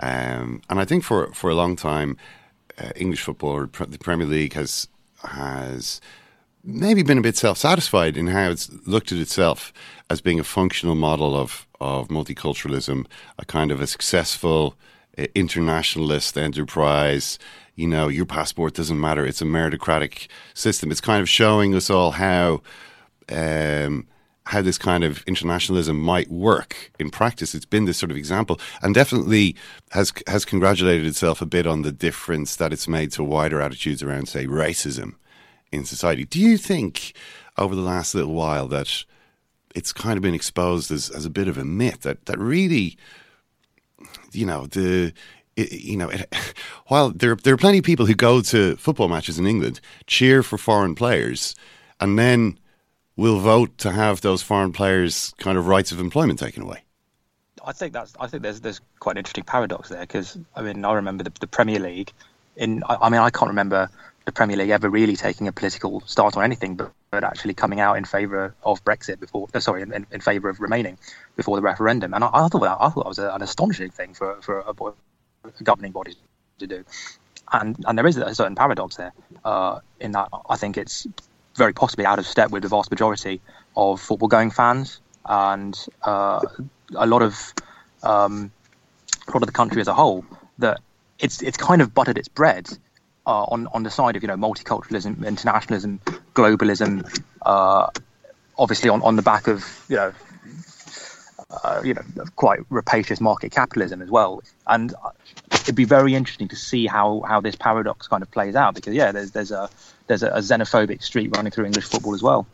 [0.00, 2.16] Um, and I think for for a long time,
[2.78, 4.88] uh, English football, the Premier League, has
[5.22, 6.00] has
[6.64, 9.72] maybe been a bit self satisfied in how it's looked at itself
[10.10, 13.06] as being a functional model of of multiculturalism,
[13.38, 14.76] a kind of a successful
[15.18, 17.38] uh, internationalist enterprise.
[17.76, 19.26] You know, your passport doesn't matter.
[19.26, 20.90] It's a meritocratic system.
[20.90, 22.62] It's kind of showing us all how
[23.30, 24.06] um,
[24.46, 27.54] how this kind of internationalism might work in practice.
[27.54, 29.56] It's been this sort of example, and definitely
[29.90, 34.02] has has congratulated itself a bit on the difference that it's made to wider attitudes
[34.02, 35.14] around, say, racism
[35.72, 36.24] in society.
[36.24, 37.14] Do you think
[37.58, 39.04] over the last little while that
[39.74, 42.96] it's kind of been exposed as, as a bit of a myth that that really,
[44.32, 45.12] you know, the
[45.56, 46.32] it, you know, it,
[46.86, 50.42] while there there are plenty of people who go to football matches in England, cheer
[50.42, 51.54] for foreign players,
[52.00, 52.58] and then
[53.16, 56.82] will vote to have those foreign players' kind of rights of employment taken away.
[57.66, 58.14] I think that's.
[58.20, 61.32] I think there's there's quite an interesting paradox there because I mean I remember the,
[61.40, 62.12] the Premier League.
[62.56, 63.88] In I, I mean I can't remember
[64.24, 67.80] the Premier League ever really taking a political stance on anything, but, but actually coming
[67.80, 70.98] out in favour of Brexit before, uh, sorry, in, in favour of remaining
[71.36, 72.14] before the referendum.
[72.14, 74.60] And I, I thought that I thought that was a, an astonishing thing for for
[74.60, 74.70] a,
[75.48, 76.14] a governing body
[76.58, 76.84] to do.
[77.52, 79.12] And and there is a certain paradox there
[79.44, 81.06] uh, in that I think it's
[81.56, 83.40] very possibly out of step with the vast majority
[83.76, 86.40] of football going fans and uh,
[86.96, 87.52] a lot of
[88.02, 88.50] um,
[89.28, 90.24] a lot of the country as a whole
[90.58, 90.80] that
[91.18, 92.66] it's it's kind of buttered its bread
[93.26, 96.00] uh, on on the side of you know multiculturalism, internationalism,
[96.34, 97.88] globalism, uh,
[98.58, 100.12] obviously on, on the back of you know
[101.50, 102.02] uh, you know
[102.36, 104.42] quite rapacious market capitalism as well.
[104.66, 104.94] And
[105.52, 108.94] it'd be very interesting to see how how this paradox kind of plays out because
[108.94, 109.70] yeah, there's there's a
[110.06, 112.46] there's a, a xenophobic streak running through English football as well.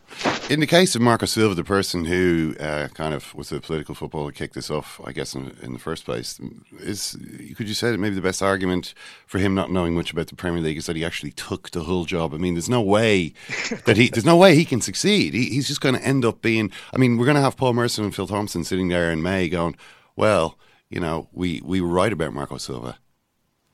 [0.51, 3.95] In the case of Marco Silva, the person who uh, kind of was the political
[3.95, 6.41] football that kicked this off, I guess, in, in, the first place,
[6.81, 7.17] is
[7.57, 8.93] could you say that maybe the best argument
[9.29, 11.85] for him not knowing much about the Premier League is that he actually took the
[11.85, 12.35] Hull job?
[12.35, 13.33] I mean, there's no way
[13.85, 15.35] that he there's no way he can succeed.
[15.35, 16.73] He, he's just going to end up being.
[16.93, 19.49] I mean, we're going to have Paul Merson and Phil Thompson sitting there in May
[19.49, 19.77] going,
[20.17, 22.99] well, you know, we we were right about Marco Silva.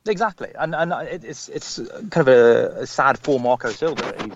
[0.05, 1.77] Exactly, and and it's it's
[2.11, 4.13] kind of a, a sad for Marco Silva.
[4.21, 4.35] He's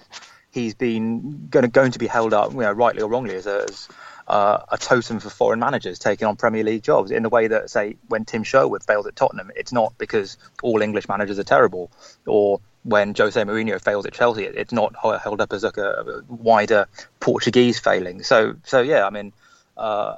[0.51, 3.47] he's been going to going to be held up, you know, rightly or wrongly, as
[3.47, 3.87] a, as
[4.27, 7.09] uh, a totem for foreign managers taking on Premier League jobs.
[7.09, 10.81] In the way that, say, when Tim Sherwood failed at Tottenham, it's not because all
[10.81, 11.91] English managers are terrible,
[12.27, 16.33] or when Jose Mourinho fails at Chelsea, it's not held up as like a, a
[16.33, 16.87] wider
[17.19, 18.23] Portuguese failing.
[18.23, 19.33] So so yeah, I mean,
[19.77, 20.15] uh,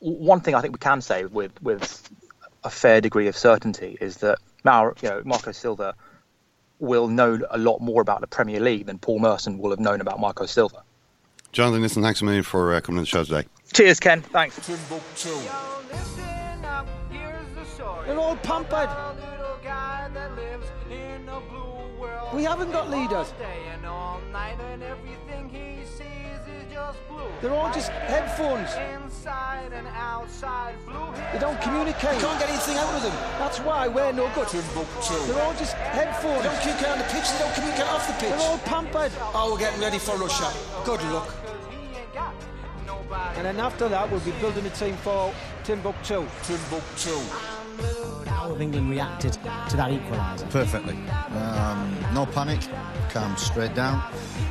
[0.00, 2.10] one thing I think we can say with with
[2.64, 5.94] a fair degree of certainty is that Mar, you know, Marco Silva
[6.78, 10.00] will know a lot more about the Premier League than Paul Merson will have known
[10.00, 10.82] about Marco Silva.
[11.52, 13.48] Jonathan, listen, thanks a million for uh, coming to the show today.
[13.72, 14.20] Cheers, Ken.
[14.20, 14.56] Thanks.
[18.04, 18.90] They're all pampered.
[22.34, 23.32] We haven't got leaders.
[27.40, 28.74] They're all just headphones.
[31.32, 32.14] They don't communicate.
[32.14, 33.12] You can't get anything out of them.
[33.38, 34.48] That's why we're no good.
[34.48, 35.32] Timbuktu.
[35.32, 36.42] They're all just headphones.
[36.42, 38.30] They don't communicate on the pitch, they don't communicate off the pitch.
[38.30, 39.12] They're all pampered.
[39.34, 40.52] Oh, we're getting ready for Russia.
[40.84, 41.34] Good luck.
[43.36, 45.32] And then after that, we'll be building a team for
[45.64, 46.26] Timbuktu.
[46.42, 47.18] Timbuktu.
[48.26, 50.50] how have England reacted to that equaliser?
[50.50, 50.96] Perfectly.
[51.36, 52.60] Um, no panic,
[53.10, 54.02] calm straight down,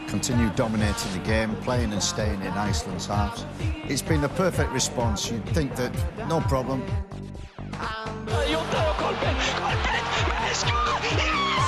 [0.07, 3.43] continue dominating the game, playing and staying in Iceland's halves.
[3.85, 5.31] It's been a perfect response.
[5.31, 5.91] You'd think that
[6.29, 6.83] no problem.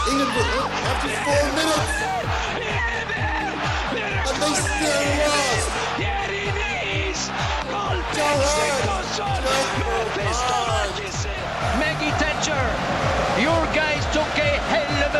[0.08, 2.17] England uh, after four minutes.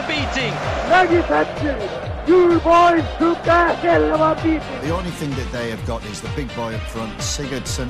[0.08, 0.54] Beating.
[0.90, 1.78] Maggie Thatcher,
[2.26, 4.82] you boys took a hell of a beating.
[4.82, 7.90] The only thing that they have got is the big boy up front, Sigurdsson,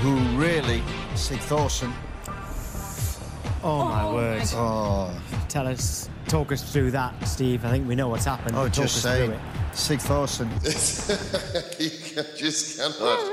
[0.00, 0.82] who really,
[1.14, 1.92] Sig Sigthorsson.
[3.62, 4.42] Oh, my oh, word.
[4.52, 5.22] Oh.
[5.48, 7.64] Tell us, talk us through that, Steve.
[7.64, 8.56] I think we know what's happened.
[8.56, 9.30] Oh, but just us saying.
[9.30, 9.42] through it.
[9.72, 10.50] Sigthorsson.
[11.80, 13.32] you just cannot.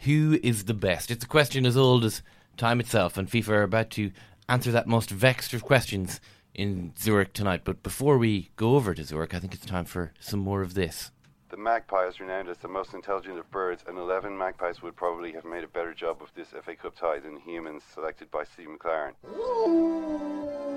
[0.00, 1.10] Who is the best?
[1.10, 2.22] It's a question as old as
[2.58, 4.12] time itself, and FIFA are about to
[4.48, 6.20] answer that most vexed of questions
[6.56, 7.60] in Zurich tonight.
[7.64, 10.74] But before we go over to Zurich, I think it's time for some more of
[10.74, 11.12] this.
[11.48, 15.30] The magpie is renowned as the most intelligent of birds, and 11 magpies would probably
[15.32, 18.68] have made a better job of this FA Cup tie than humans selected by Steve
[18.68, 19.12] McClaren.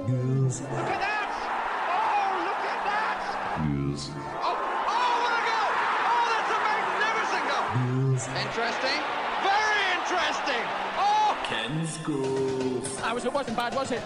[0.07, 0.61] News.
[3.65, 4.09] News.
[7.85, 8.27] News.
[8.27, 8.99] Interesting.
[9.41, 10.63] Very interesting.
[10.97, 11.37] Oh!
[11.45, 12.48] Ken's goals.
[13.09, 14.03] I was, it wasn't bad, was it?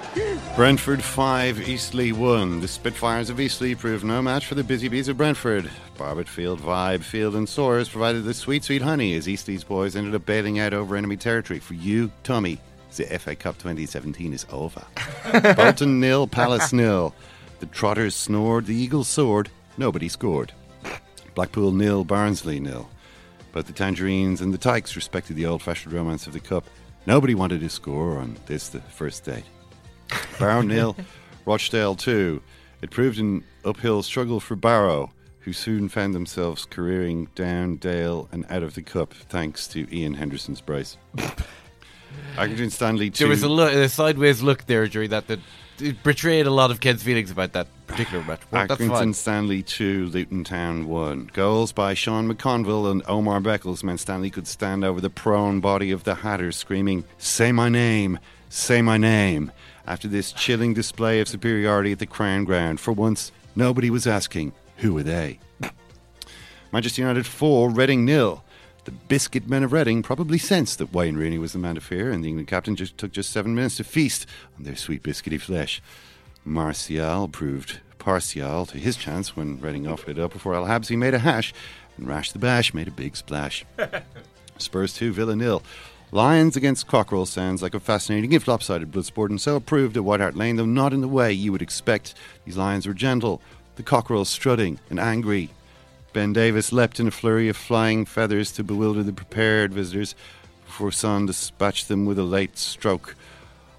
[0.56, 2.62] Brentford 5, Eastleigh 1.
[2.62, 5.70] The Spitfires of Eastleigh proved no match for the Busy Bees of Brentford.
[5.98, 10.16] Barbet Field, Vibe, Field and Soares provided the sweet, sweet honey as Eastleigh's boys ended
[10.16, 11.60] up bailing out over enemy territory.
[11.60, 12.62] For you, Tommy,
[12.96, 14.86] the FA Cup 2017 is over.
[15.58, 17.14] Bolton nil, Palace nil.
[17.60, 20.54] The Trotters snored, the Eagles soared, nobody scored.
[21.36, 22.90] Blackpool nil, Barnsley nil.
[23.52, 26.64] Both the Tangerines and the Tykes respected the old-fashioned romance of the Cup.
[27.06, 29.44] Nobody wanted to score on this, the first date.
[30.40, 30.96] Barrow nil,
[31.46, 32.42] Rochdale two.
[32.82, 38.46] It proved an uphill struggle for Barrow, who soon found themselves careering down Dale and
[38.50, 40.98] out of the cup thanks to Ian Henderson's brace.
[42.36, 43.26] Accrington Stanley two.
[43.26, 45.40] There was a, look, a sideways look there during that that
[46.04, 48.42] betrayed a lot of Ken's feelings about that particular match.
[48.52, 48.68] Fine.
[48.68, 51.32] Accrington Stanley 2, Luton Town 1.
[51.34, 55.92] Goals by Sean McConville and Omar Beckles meant Stanley could stand over the prone body
[55.92, 58.20] of the Hatters, screaming, Say my name,
[58.50, 59.52] say my name.
[59.86, 64.54] After this chilling display of superiority at the Crown Ground, for once, nobody was asking,
[64.78, 65.40] Who are they?
[66.72, 68.44] Manchester United 4, Reading nil.
[68.86, 72.12] The biscuit men of Reading probably sensed that Wayne Rooney was the man to fear,
[72.12, 74.26] and the England captain just took just seven minutes to feast
[74.58, 75.82] on their sweet biscuity flesh.
[76.46, 81.14] Martial proved partial to his chance when Reading offered it up before Al Habsi made
[81.14, 81.54] a hash,
[81.98, 83.66] and Rash the Bash made a big splash.
[84.58, 85.64] Spurs 2, Villa nil.
[86.12, 90.04] Lions against Cockerel sounds like a fascinating if lopsided blood sport, and so approved at
[90.04, 92.14] White Hart Lane, though not in the way you would expect.
[92.46, 93.42] These Lions were gentle,
[93.78, 95.50] the Cockerels strutting and angry.
[96.12, 100.14] Ben Davies leapt in a flurry of flying feathers to bewilder the prepared visitors
[100.66, 103.16] before Son dispatched them with a late stroke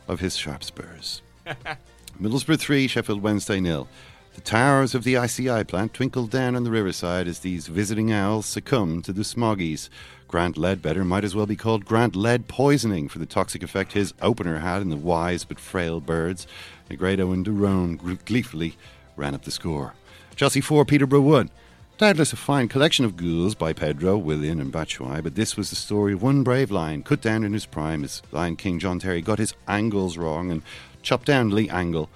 [0.09, 1.23] of his sharp spurs.
[2.21, 3.89] Middlesbrough 3, Sheffield Wednesday nil.
[4.37, 8.47] The towers of the ICI plant twinkled down on the riverside as these visiting owls
[8.47, 9.89] succumbed to the smoggies.
[10.29, 14.15] Grant Leadbitter might as well be called Grant Lead poisoning for the toxic effect his
[14.23, 16.47] opener had in the wise but frail birds.
[16.89, 18.77] Negredo and de Roon gleefully
[19.17, 19.95] ran up the score.
[20.37, 21.51] Chelsea 4, Peterborough 1.
[21.97, 25.77] Doubtless a fine collection of ghouls by Pedro, Willian, and Batshuayi, but this was the
[25.77, 29.23] story of one brave lion cut down in his prime as Lion King John Terry
[29.23, 30.63] got his angles wrong and
[31.03, 32.09] chopped down Lee Angol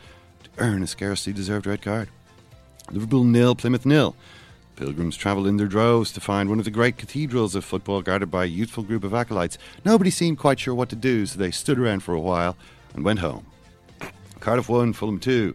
[0.43, 2.09] to earn a scarcely deserved red card.
[2.91, 4.17] Liverpool nil, Plymouth nil.
[4.75, 8.33] Pilgrims travelled in their droves to find one of the great cathedrals of football guarded
[8.33, 9.59] by a youthful group of acolytes.
[9.85, 12.57] Nobody seemed quite sure what to do, so they stood around for a while
[12.95, 13.47] and went home.
[14.41, 15.55] Cardiff 1, Fulham 2.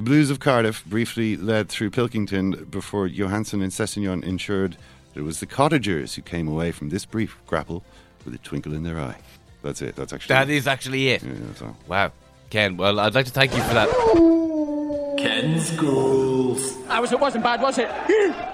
[0.00, 4.78] The Blues of Cardiff briefly led through Pilkington before Johansen and Sessegnon ensured
[5.12, 7.84] that it was the Cottagers who came away from this brief grapple
[8.24, 9.18] with a twinkle in their eye.
[9.62, 9.96] That's it.
[9.96, 11.22] That's actually That is actually it.
[11.22, 11.76] Yeah, that's all.
[11.86, 12.12] Wow.
[12.48, 13.90] Ken, well, I'd like to thank you for that.
[15.18, 16.78] Ken's goals.
[16.88, 17.90] I was, it wasn't bad, was it?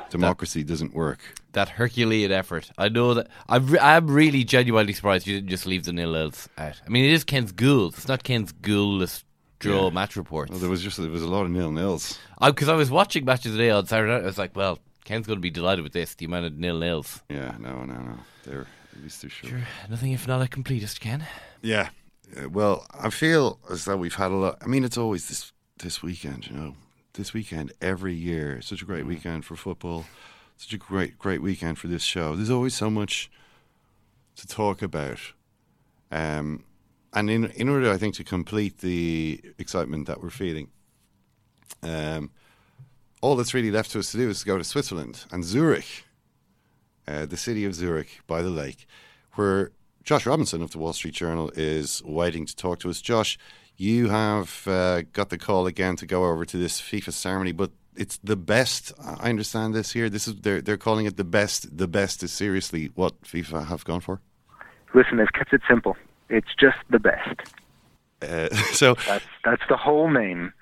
[0.10, 1.20] Democracy doesn't work.
[1.52, 2.72] That Herculean effort.
[2.76, 3.28] I know that.
[3.48, 6.80] I'm, re- I'm really genuinely surprised you didn't just leave the nil else out.
[6.84, 7.98] I mean, it is Ken's ghouls.
[7.98, 9.22] It's not Ken's ghoulless
[9.66, 9.90] draw Yeah.
[9.94, 10.50] match reports.
[10.50, 12.18] Well, there was just there was a lot of nil nils.
[12.40, 14.22] Because I, was watching matches today on Saturday night.
[14.22, 16.14] I was like, well, Ken's going to be delighted with this.
[16.14, 17.22] The amount of nil nils.
[17.28, 18.18] Yeah, no, no, no.
[18.44, 19.60] They're at least they're sure.
[19.90, 21.24] Nothing if not a completist, Ken.
[21.62, 21.90] Yeah.
[22.36, 24.58] Uh, Well, I feel as though we've had a lot.
[24.62, 26.74] I mean, it's always this this weekend, you know.
[27.12, 30.04] This weekend every year, such a great weekend for football.
[30.58, 32.34] Such a great great weekend for this show.
[32.36, 33.30] There's always so much
[34.36, 35.18] to talk about.
[36.10, 36.64] Um,
[37.16, 40.68] and in in order, I think, to complete the excitement that we're feeling,
[41.82, 42.30] um,
[43.22, 46.04] all that's really left to us to do is to go to Switzerland and Zurich,
[47.08, 48.86] uh, the city of Zurich by the lake,
[49.32, 49.72] where
[50.04, 53.00] Josh Robinson of the Wall Street Journal is waiting to talk to us.
[53.00, 53.38] Josh,
[53.78, 57.70] you have uh, got the call again to go over to this FIFA ceremony, but
[57.96, 58.92] it's the best.
[59.02, 60.10] I understand this here.
[60.10, 61.78] This is they're they're calling it the best.
[61.78, 64.20] The best is seriously what FIFA have gone for.
[64.94, 65.96] Listen, they've kept it simple.
[66.28, 67.40] It's just the best.
[68.22, 70.52] Uh, so that's that's the whole name.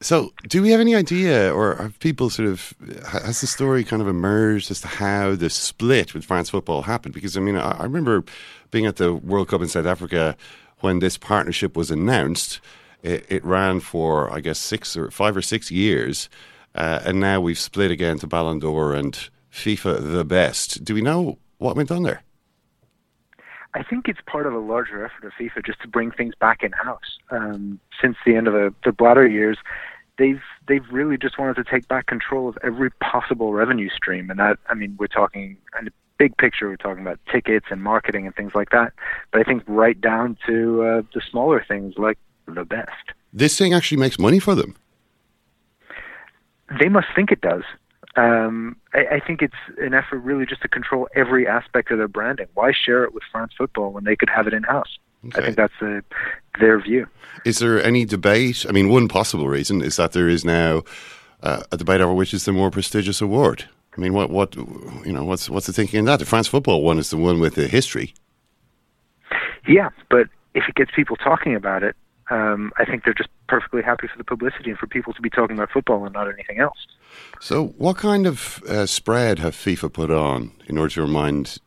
[0.00, 2.74] So, do we have any idea, or have people sort of
[3.06, 7.14] has the story kind of emerged as to how the split with France football happened?
[7.14, 8.24] Because I mean, I, I remember
[8.72, 10.36] being at the World Cup in South Africa
[10.80, 12.60] when this partnership was announced.
[13.04, 16.28] It, it ran for I guess six or five or six years,
[16.74, 19.16] uh, and now we've split again to Ballon d'Or and
[19.52, 20.84] FIFA the best.
[20.84, 22.22] Do we know what went on there?
[23.74, 26.62] I think it's part of a larger effort of FIFA just to bring things back
[26.62, 27.18] in house.
[27.30, 29.58] Um, since the end of the, the Blatter years,
[30.18, 34.38] they've they've really just wanted to take back control of every possible revenue stream, and
[34.38, 38.26] that I mean we're talking in the big picture, we're talking about tickets and marketing
[38.26, 38.92] and things like that.
[39.32, 42.90] But I think right down to uh, the smaller things like the best.
[43.32, 44.76] This thing actually makes money for them.
[46.78, 47.64] They must think it does.
[48.16, 52.08] Um, I, I think it's an effort really just to control every aspect of their
[52.08, 52.46] branding.
[52.54, 54.98] Why share it with France football when they could have it in house?
[55.34, 56.00] I think that's uh,
[56.58, 57.06] their view.
[57.44, 58.66] Is there any debate?
[58.68, 60.82] I mean, one possible reason is that there is now
[61.42, 63.68] uh, a debate over which is the more prestigious award.
[63.96, 66.18] I mean, what what you know, what's what's the thinking in that?
[66.18, 68.14] The France football one is the one with the history.
[69.66, 71.94] Yeah, but if it gets people talking about it,
[72.30, 75.30] um, I think they're just perfectly happy for the publicity and for people to be
[75.30, 76.86] talking about football and not anything else.
[77.40, 81.58] So, what kind of uh, spread have FIFA put on in order to remind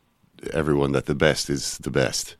[0.53, 2.35] everyone that the best is the best?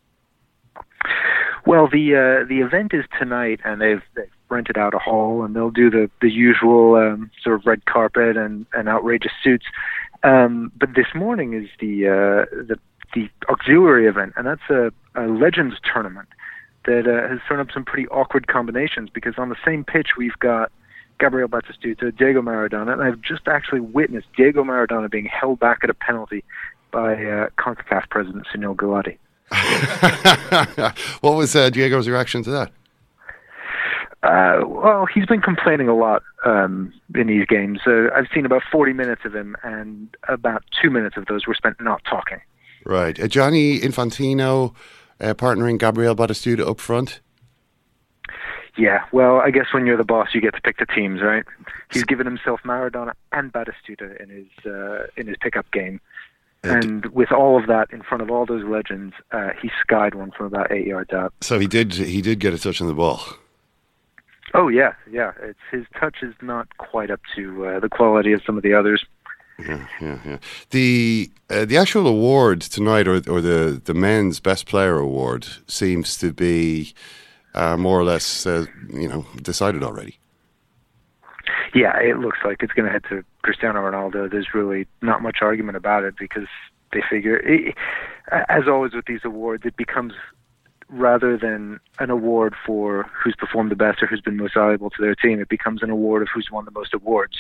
[1.66, 5.56] Well, the uh, the event is tonight, and they've, they've rented out a hall, and
[5.56, 9.66] they'll do the the usual um, sort of red carpet and, and outrageous suits.
[10.24, 12.80] Um, but this morning is the uh, the
[13.14, 16.28] the auxiliary event, and that's a, a legends tournament
[16.86, 20.38] that uh, has thrown up some pretty awkward combinations because on the same pitch we've
[20.40, 20.72] got
[21.20, 25.90] Gabriel Batistuta, Diego Maradona, and I've just actually witnessed Diego Maradona being held back at
[25.90, 26.44] a penalty
[26.92, 29.18] by uh, CONCACAF president Sunil Gulati.
[31.22, 32.72] what was uh, Diego's reaction to that?
[34.24, 37.80] Uh, well, he's been complaining a lot um, in these games.
[37.86, 41.54] Uh, I've seen about 40 minutes of him, and about two minutes of those were
[41.54, 42.40] spent not talking.
[42.86, 43.20] Right.
[43.20, 44.74] Uh, Gianni Infantino
[45.20, 47.22] uh, partnering Gabriel Batistuta up front?
[48.78, 51.46] Yeah, well, I guess when you're the boss, you get to pick the teams, right?
[51.92, 56.02] He's given himself Maradona and Batistuta in his uh, in his pickup game,
[56.64, 60.32] and with all of that in front of all those legends, uh, he skied one
[60.32, 61.34] from about eight yards out.
[61.42, 61.94] So he did.
[61.94, 63.22] He did get a touch on the ball.
[64.54, 65.32] Oh yeah, yeah.
[65.42, 68.74] It's his touch is not quite up to uh, the quality of some of the
[68.74, 69.06] others.
[69.58, 70.38] Yeah, yeah, yeah.
[70.72, 76.18] The uh, the actual award tonight, or or the the men's best player award, seems
[76.18, 76.94] to be
[77.56, 80.20] uh, more or less, uh, you know, decided already.
[81.74, 84.30] Yeah, it looks like it's going to head to Cristiano Ronaldo.
[84.30, 86.48] There's really not much argument about it because
[86.94, 87.76] they figure, it,
[88.32, 90.14] as always with these awards, it becomes
[90.90, 95.02] rather than an award for who's performed the best or who's been most valuable to
[95.02, 97.38] their team, it becomes an award of who's won the most awards.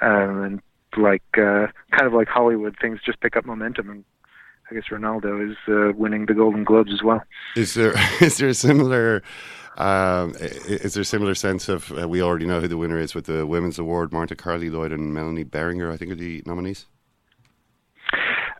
[0.00, 0.62] Um, and
[0.96, 4.04] like uh, kind of like Hollywood, things just pick up momentum, and
[4.70, 7.22] I guess Ronaldo is uh, winning the Golden Globes as well.
[7.56, 9.22] Is there is there a similar?
[9.76, 13.14] Um, is there a similar sense of uh, we already know who the winner is
[13.14, 14.12] with the women's award?
[14.12, 16.86] Marta Carli Lloyd and Melanie Behringer, I think, are the nominees.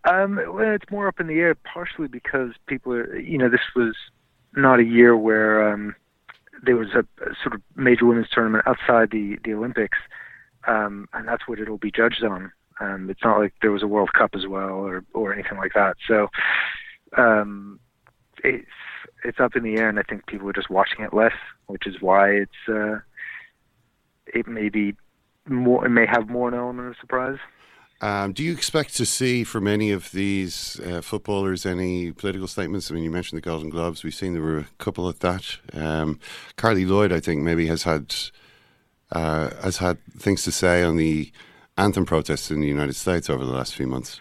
[0.05, 3.61] Um, well, it's more up in the air, partially because people are, you know, this
[3.75, 3.95] was
[4.55, 5.95] not a year where um,
[6.63, 9.99] there was a, a sort of major women's tournament outside the the Olympics
[10.67, 12.53] um, and that's what it'll be judged on.
[12.81, 15.73] Um, it's not like there was a World Cup as well or or anything like
[15.75, 15.97] that.
[16.09, 16.29] So
[17.17, 17.79] um,
[18.43, 18.67] it's
[19.25, 21.35] it's up in the air, and I think people are just watching it less,
[21.67, 22.99] which is why it's uh,
[24.27, 24.95] it may be
[25.49, 27.39] more it may have more element of surprise.
[28.01, 32.91] Um, do you expect to see from any of these uh, footballers any political statements?
[32.91, 34.05] I mean, you mentioned the Golden Gloves.
[34.05, 35.59] We've seen there were a couple of that.
[35.73, 36.19] Um,
[36.57, 38.15] Carli Lloyd, I think, maybe has had
[39.15, 41.33] uh, has had things to say on the
[41.77, 44.21] anthem protests in the United States over the last few months.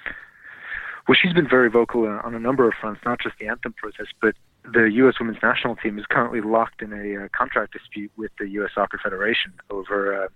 [1.08, 4.14] Well, she's been very vocal on a number of fronts, not just the anthem protests,
[4.22, 5.16] but the U.S.
[5.20, 8.72] women's national team is currently locked in a uh, contract dispute with the U.S.
[8.74, 10.28] Soccer Federation over uh,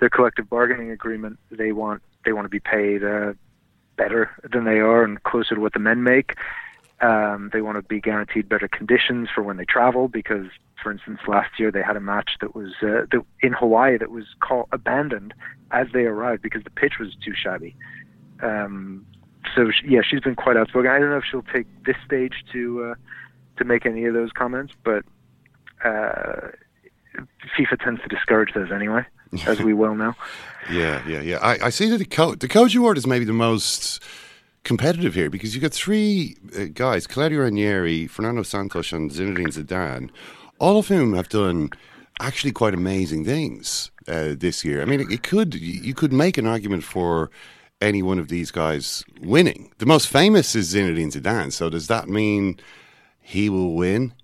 [0.00, 1.38] their collective bargaining agreement.
[1.50, 3.34] They want they want to be paid uh,
[3.96, 6.36] better than they are and closer to what the men make.
[7.00, 10.46] Um, they want to be guaranteed better conditions for when they travel because,
[10.82, 14.10] for instance, last year they had a match that was uh, that, in Hawaii that
[14.10, 15.34] was call, abandoned
[15.70, 17.76] as they arrived because the pitch was too shabby.
[18.42, 19.06] Um,
[19.54, 20.90] so she, yeah, she's been quite outspoken.
[20.90, 22.94] I don't know if she'll take this stage to uh,
[23.58, 25.04] to make any of those comments, but
[25.84, 26.48] uh,
[27.58, 29.04] FIFA tends to discourage those anyway,
[29.46, 30.14] as we well know.
[30.70, 31.38] Yeah, yeah, yeah.
[31.38, 34.02] I, I see that the coach, the coach award is maybe the most
[34.64, 40.10] competitive here because you've got three uh, guys, Claudio Ranieri, Fernando Santos, and Zinedine Zidane,
[40.58, 41.70] all of whom have done
[42.20, 44.82] actually quite amazing things uh, this year.
[44.82, 47.30] I mean, it, it could you could make an argument for
[47.80, 49.72] any one of these guys winning.
[49.78, 51.52] The most famous is Zinedine Zidane.
[51.52, 52.58] So does that mean
[53.20, 54.14] he will win?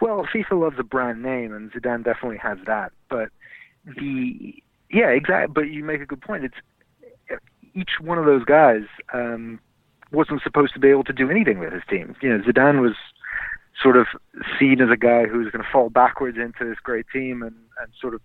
[0.00, 2.92] Well, FIFA loves a brand name, and Zidane definitely has that.
[3.08, 3.30] But
[3.84, 5.52] the yeah, exactly.
[5.52, 6.44] But you make a good point.
[6.44, 7.40] It's
[7.74, 8.82] each one of those guys
[9.12, 9.60] um,
[10.12, 12.14] wasn't supposed to be able to do anything with his team.
[12.20, 12.94] You know, Zidane was
[13.82, 14.06] sort of
[14.58, 17.92] seen as a guy who's going to fall backwards into this great team and, and
[18.00, 18.20] sort of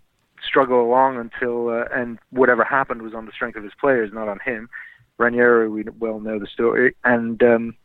[0.46, 4.28] struggle along until uh, and whatever happened was on the strength of his players, not
[4.28, 4.70] on him.
[5.18, 7.76] Ranieri, we well know the story, and um,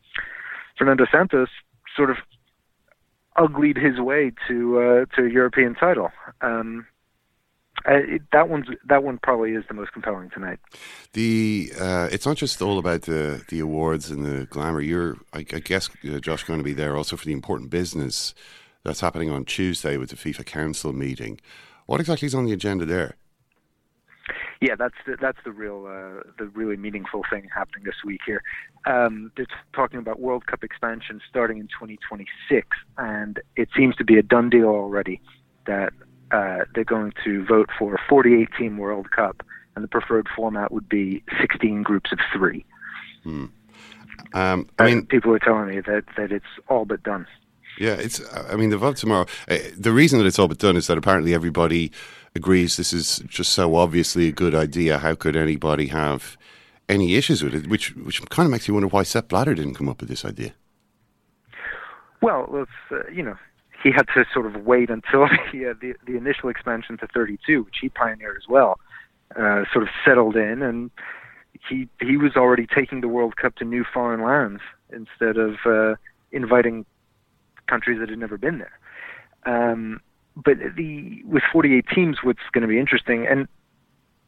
[0.76, 1.48] Fernando Santos
[1.96, 2.16] sort of
[3.36, 6.10] uglied his way to uh, to a European title.
[6.40, 6.86] Um,
[7.88, 10.58] uh, it, that one's that one probably is the most compelling tonight.
[11.14, 14.80] The uh, it's not just all about the the awards and the glamour.
[14.80, 18.34] You're, I, I guess, uh, Josh, going to be there also for the important business
[18.84, 21.40] that's happening on Tuesday with the FIFA Council meeting.
[21.86, 23.16] What exactly is on the agenda there?
[24.60, 28.42] Yeah, that's the, that's the real uh, the really meaningful thing happening this week here.
[28.86, 32.68] Um, it's talking about World Cup expansion starting in 2026,
[32.98, 35.22] and it seems to be a done deal already
[35.66, 35.94] that
[36.30, 39.42] uh, they're going to vote for a 48 team World Cup,
[39.74, 42.64] and the preferred format would be 16 groups of three.
[43.22, 43.46] Hmm.
[44.32, 47.26] Um, I mean, people are telling me that that it's all but done.
[47.78, 48.20] Yeah, it's.
[48.36, 49.26] I mean, the vote tomorrow.
[49.48, 51.90] Uh, the reason that it's all but done is that apparently everybody
[52.36, 54.98] agrees this is just so obviously a good idea.
[54.98, 56.36] How could anybody have
[56.88, 57.68] any issues with it?
[57.68, 60.24] Which which kind of makes you wonder why Sepp Blatter didn't come up with this
[60.24, 60.52] idea.
[62.22, 63.36] Well, it's, uh, you know,
[63.82, 67.62] he had to sort of wait until the, uh, the the initial expansion to 32,
[67.62, 68.78] which he pioneered as well,
[69.36, 70.90] uh, sort of settled in, and
[71.68, 74.62] he he was already taking the World Cup to new foreign lands
[74.92, 75.94] instead of uh,
[76.32, 76.84] inviting
[77.66, 78.78] countries that had never been there.
[79.46, 80.00] Um,
[80.36, 83.48] but the with 48 teams, what's going to be interesting, and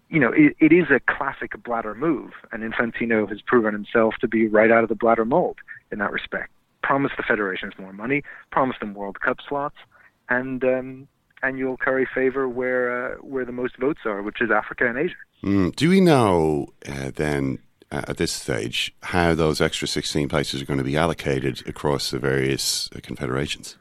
[0.08, 4.28] you know, it, it is a classic Blatter move, and Infantino has proven himself to
[4.28, 5.58] be right out of the Blatter mold
[5.90, 6.50] in that respect.
[6.82, 9.76] Promise the federations more money, promise them World Cup slots,
[10.28, 11.08] and um,
[11.42, 14.98] and you'll curry favor where uh, where the most votes are, which is Africa and
[14.98, 15.14] Asia.
[15.44, 17.58] Mm, do we know uh, then?
[17.90, 22.10] Uh, at this stage, how those extra 16 places are going to be allocated across
[22.10, 23.76] the various uh, confederations?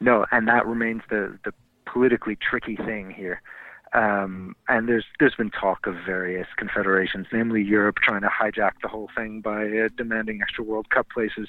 [0.00, 1.52] No, and that remains the the
[1.86, 3.40] politically tricky thing here.
[3.94, 8.88] Um, and there's there's been talk of various confederations, namely Europe, trying to hijack the
[8.88, 11.48] whole thing by uh, demanding extra World Cup places.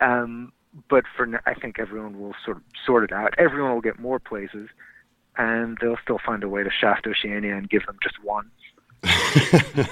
[0.00, 0.52] Um,
[0.90, 3.34] but for n- I think everyone will sort of sort it out.
[3.38, 4.68] Everyone will get more places,
[5.36, 8.50] and they'll still find a way to shaft Oceania and give them just one.
[9.04, 9.86] uh,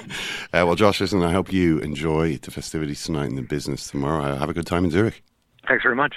[0.53, 4.25] well, Josh, listen, I hope you enjoy the festivities tonight and the business tomorrow.
[4.25, 5.23] Uh, have a good time in Zurich.
[5.69, 6.17] Thanks very much.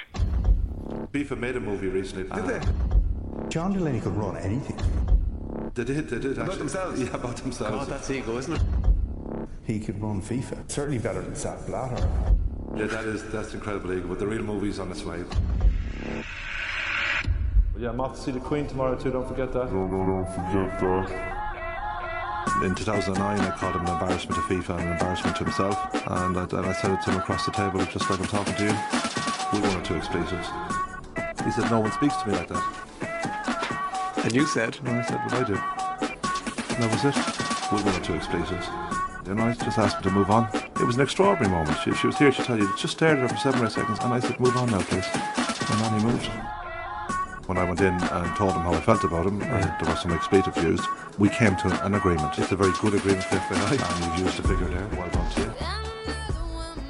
[1.11, 2.23] FIFA made a movie recently.
[2.23, 3.49] Did they?
[3.49, 5.18] John Delaney could run anything.
[5.73, 6.31] They did, they did.
[6.33, 6.57] About actually.
[6.59, 7.01] themselves?
[7.01, 7.77] Yeah, about themselves.
[7.77, 8.61] God, that's ego, isn't it?
[9.65, 10.69] He could run FIFA.
[10.69, 12.07] Certainly better than Sepp Blatter.
[12.75, 15.23] Yeah, that is, that's incredible ego, but the real movie's on its way.
[17.77, 19.71] Yeah, I'm off to see the Queen tomorrow too, don't forget that.
[19.71, 21.29] No, no, don't forget that.
[22.63, 26.37] In 2009, I called him an embarrassment to FIFA and an embarrassment to himself, and
[26.37, 28.63] I, and I said it to him across the table, just like I'm talking to
[28.63, 28.75] you.
[29.53, 30.47] We one or two expletives.
[31.45, 32.88] He said, no one speaks to me like that.
[34.29, 34.77] And you said?
[34.85, 35.57] And I said, what I did.
[35.57, 37.83] And that was it.
[37.83, 38.67] We or two expletives.
[39.25, 40.47] And I just asked him to move on.
[40.53, 41.75] It was an extraordinary moment.
[41.83, 43.71] She, she was here, she tell you, just stared at her for seven or eight
[43.71, 45.07] seconds, and I said, move on now, please.
[45.15, 46.27] And then he moved.
[47.47, 49.99] When I went in and told him how I felt about him, and there was
[49.99, 50.83] some expletive used,
[51.17, 52.37] we came to an agreement.
[52.37, 54.87] It's a very good agreement for FAI, and you've used the figure there.
[54.95, 55.78] Well done to you.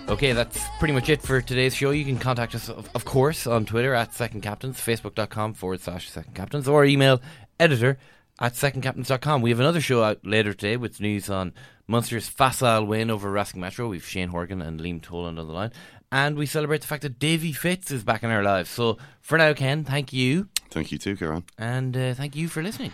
[0.09, 1.91] Okay, that's pretty much it for today's show.
[1.91, 6.09] You can contact us, of, of course, on Twitter at Second Captains, Facebook.com forward slash
[6.09, 7.21] Second Captains, or email
[7.59, 7.99] editor
[8.39, 9.43] at secondcaptains.com.
[9.43, 11.53] We have another show out later today with news on
[11.87, 13.87] Munster's facile win over Racing Metro.
[13.87, 15.71] We've Shane Horgan and Liam Toland on the line.
[16.11, 18.71] And we celebrate the fact that Davy Fitz is back in our lives.
[18.71, 20.49] So for now, Ken, thank you.
[20.71, 21.43] Thank you too, Ciaran.
[21.59, 22.93] And uh, thank you for listening.